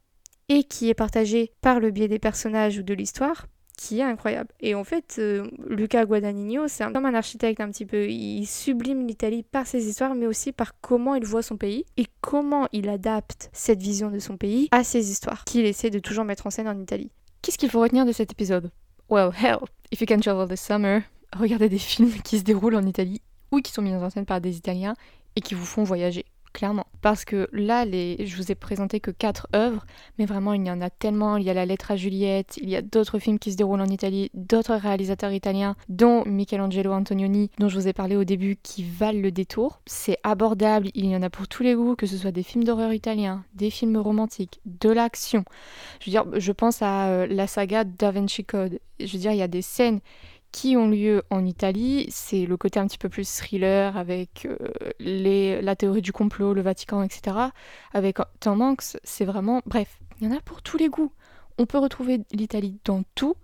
[0.49, 3.47] et qui est partagée par le biais des personnages ou de l'histoire
[3.77, 4.49] qui est incroyable.
[4.59, 8.09] Et en fait, euh, Luca Guadagnino, c'est comme un architecte un petit peu.
[8.09, 12.07] Il sublime l'Italie par ses histoires, mais aussi par comment il voit son pays et
[12.19, 16.25] comment il adapte cette vision de son pays à ses histoires, qu'il essaie de toujours
[16.25, 17.11] mettre en scène en Italie.
[17.41, 18.71] Qu'est-ce qu'il faut retenir de cet épisode?
[19.09, 19.59] Well, hell,
[19.91, 21.03] if you can travel this summer,
[21.33, 23.21] regardez des films qui se déroulent en Italie
[23.51, 24.95] ou qui sont mis en scène par des Italiens
[25.35, 26.25] et qui vous font voyager
[26.57, 26.87] clairement.
[27.03, 29.85] Parce que là, les, je vous ai présenté que quatre œuvres,
[30.17, 31.37] mais vraiment, il y en a tellement.
[31.37, 33.81] Il y a La lettre à Juliette, il y a d'autres films qui se déroulent
[33.81, 38.57] en Italie, d'autres réalisateurs italiens, dont Michelangelo Antonioni, dont je vous ai parlé au début,
[38.61, 39.81] qui valent le détour.
[39.85, 42.63] C'est abordable, il y en a pour tous les goûts, que ce soit des films
[42.63, 45.45] d'horreur italiens, des films romantiques, de l'action.
[45.99, 48.79] Je veux dire, je pense à euh, la saga Da Vinci Code.
[48.99, 49.99] Je veux dire, il y a des scènes
[50.57, 52.07] qui ont lieu en Italie.
[52.09, 56.61] C'est le côté un petit peu plus thriller avec euh, la théorie du complot, le
[56.61, 57.37] Vatican, etc.
[57.93, 59.61] Avec Tom c'est vraiment...
[59.67, 61.11] Bref, il y en a pour tous les goûts.
[61.59, 63.35] On peut retrouver l'Italie dans tout.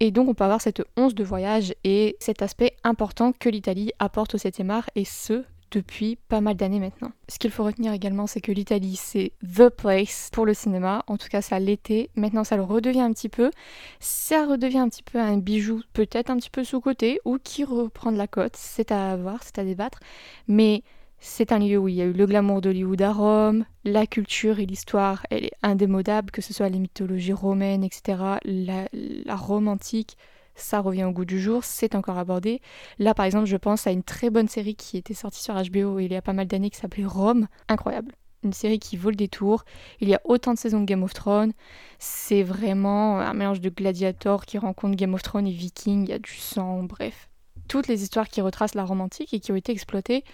[0.00, 3.92] Et donc on peut avoir cette once de voyage et cet aspect important que l'Italie
[3.98, 7.10] apporte au 7e art, et ce, depuis pas mal d'années maintenant.
[7.28, 11.02] Ce qu'il faut retenir également, c'est que l'Italie, c'est the place pour le cinéma.
[11.06, 12.10] En tout cas, ça l'était.
[12.14, 13.50] Maintenant, ça le redevient un petit peu.
[13.98, 18.12] Ça redevient un petit peu un bijou, peut-être un petit peu sous-côté, ou qui reprend
[18.12, 18.54] de la cote.
[18.56, 19.98] C'est à voir, c'est à débattre.
[20.46, 20.82] Mais
[21.18, 24.58] c'est un lieu où il y a eu le glamour d'Hollywood à Rome, la culture
[24.58, 29.68] et l'histoire, elle est indémodable, que ce soit les mythologies romaines, etc., la, la Rome
[29.68, 30.16] antique,
[30.54, 32.60] ça revient au goût du jour, c'est encore abordé.
[32.98, 35.98] Là par exemple je pense à une très bonne série qui était sortie sur HBO
[35.98, 38.12] il y a pas mal d'années qui s'appelait Rome, incroyable.
[38.44, 39.64] Une série qui vaut le détour.
[40.00, 41.52] Il y a autant de saisons de Game of Thrones.
[42.00, 46.06] C'est vraiment un mélange de gladiators qui rencontrent Game of Thrones et Vikings.
[46.06, 47.28] Il y a du sang, bref.
[47.68, 50.24] Toutes les histoires qui retracent la Rome antique et qui ont été exploitées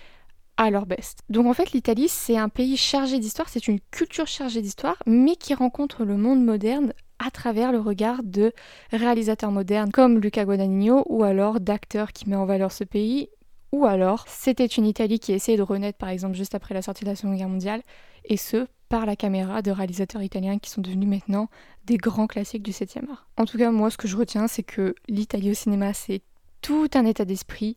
[0.58, 1.20] à leur best.
[1.30, 5.36] Donc en fait l'Italie c'est un pays chargé d'histoire, c'est une culture chargée d'histoire, mais
[5.36, 8.52] qui rencontre le monde moderne à travers le regard de
[8.92, 13.28] réalisateurs modernes comme Luca Guadagnino ou alors d'acteurs qui mettent en valeur ce pays
[13.72, 17.04] ou alors c'était une Italie qui essayait de renaître par exemple juste après la sortie
[17.04, 17.82] de la Seconde Guerre mondiale
[18.24, 21.48] et ce par la caméra de réalisateurs italiens qui sont devenus maintenant
[21.84, 23.28] des grands classiques du 7e art.
[23.36, 26.22] En tout cas moi ce que je retiens c'est que l'Italie au cinéma c'est
[26.62, 27.76] tout un état d'esprit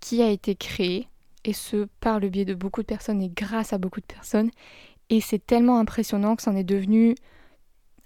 [0.00, 1.08] qui a été créé
[1.44, 4.50] et ce par le biais de beaucoup de personnes et grâce à beaucoup de personnes
[5.08, 7.14] et c'est tellement impressionnant que c'en est devenu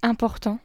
[0.02, 0.58] important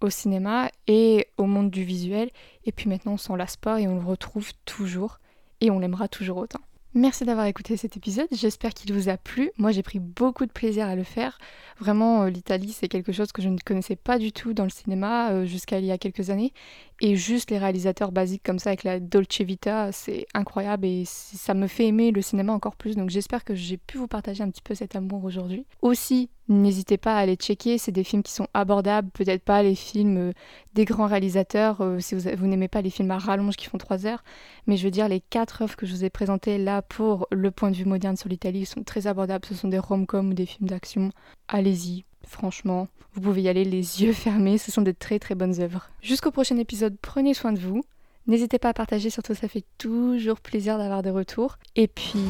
[0.00, 2.30] au cinéma et au monde du visuel.
[2.64, 5.18] Et puis maintenant, on s'en lasse pas et on le retrouve toujours
[5.60, 6.60] et on l'aimera toujours autant.
[6.94, 9.50] Merci d'avoir écouté cet épisode, j'espère qu'il vous a plu.
[9.58, 11.38] Moi j'ai pris beaucoup de plaisir à le faire.
[11.78, 14.70] Vraiment, euh, l'Italie c'est quelque chose que je ne connaissais pas du tout dans le
[14.70, 16.54] cinéma euh, jusqu'à il y a quelques années.
[17.00, 21.52] Et juste les réalisateurs basiques comme ça avec la Dolce Vita, c'est incroyable et ça
[21.52, 22.96] me fait aimer le cinéma encore plus.
[22.96, 25.66] Donc j'espère que j'ai pu vous partager un petit peu cet amour aujourd'hui.
[25.82, 29.74] Aussi, n'hésitez pas à aller checker, c'est des films qui sont abordables, peut-être pas les
[29.74, 30.32] films euh,
[30.74, 34.06] des grands réalisateurs, euh, si vous, n'aimez pas les films à rallonge qui font 3
[34.06, 34.22] heures,
[34.66, 37.50] mais je veux dire les quatre œuvres que je vous ai présentées là pour le
[37.50, 40.46] point de vue moderne sur l'Italie sont très abordables, ce sont des rom-coms ou des
[40.46, 41.10] films d'action.
[41.48, 45.60] Allez-y, Franchement, vous pouvez y aller les yeux fermés, ce sont de très très bonnes
[45.60, 45.88] œuvres.
[46.02, 47.82] Jusqu'au prochain épisode, prenez soin de vous.
[48.26, 51.56] N'hésitez pas à partager, surtout ça fait toujours plaisir d'avoir des retours.
[51.76, 52.20] Et puis,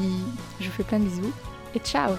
[0.61, 1.33] je vous fais plein de bisous
[1.75, 2.13] et ciao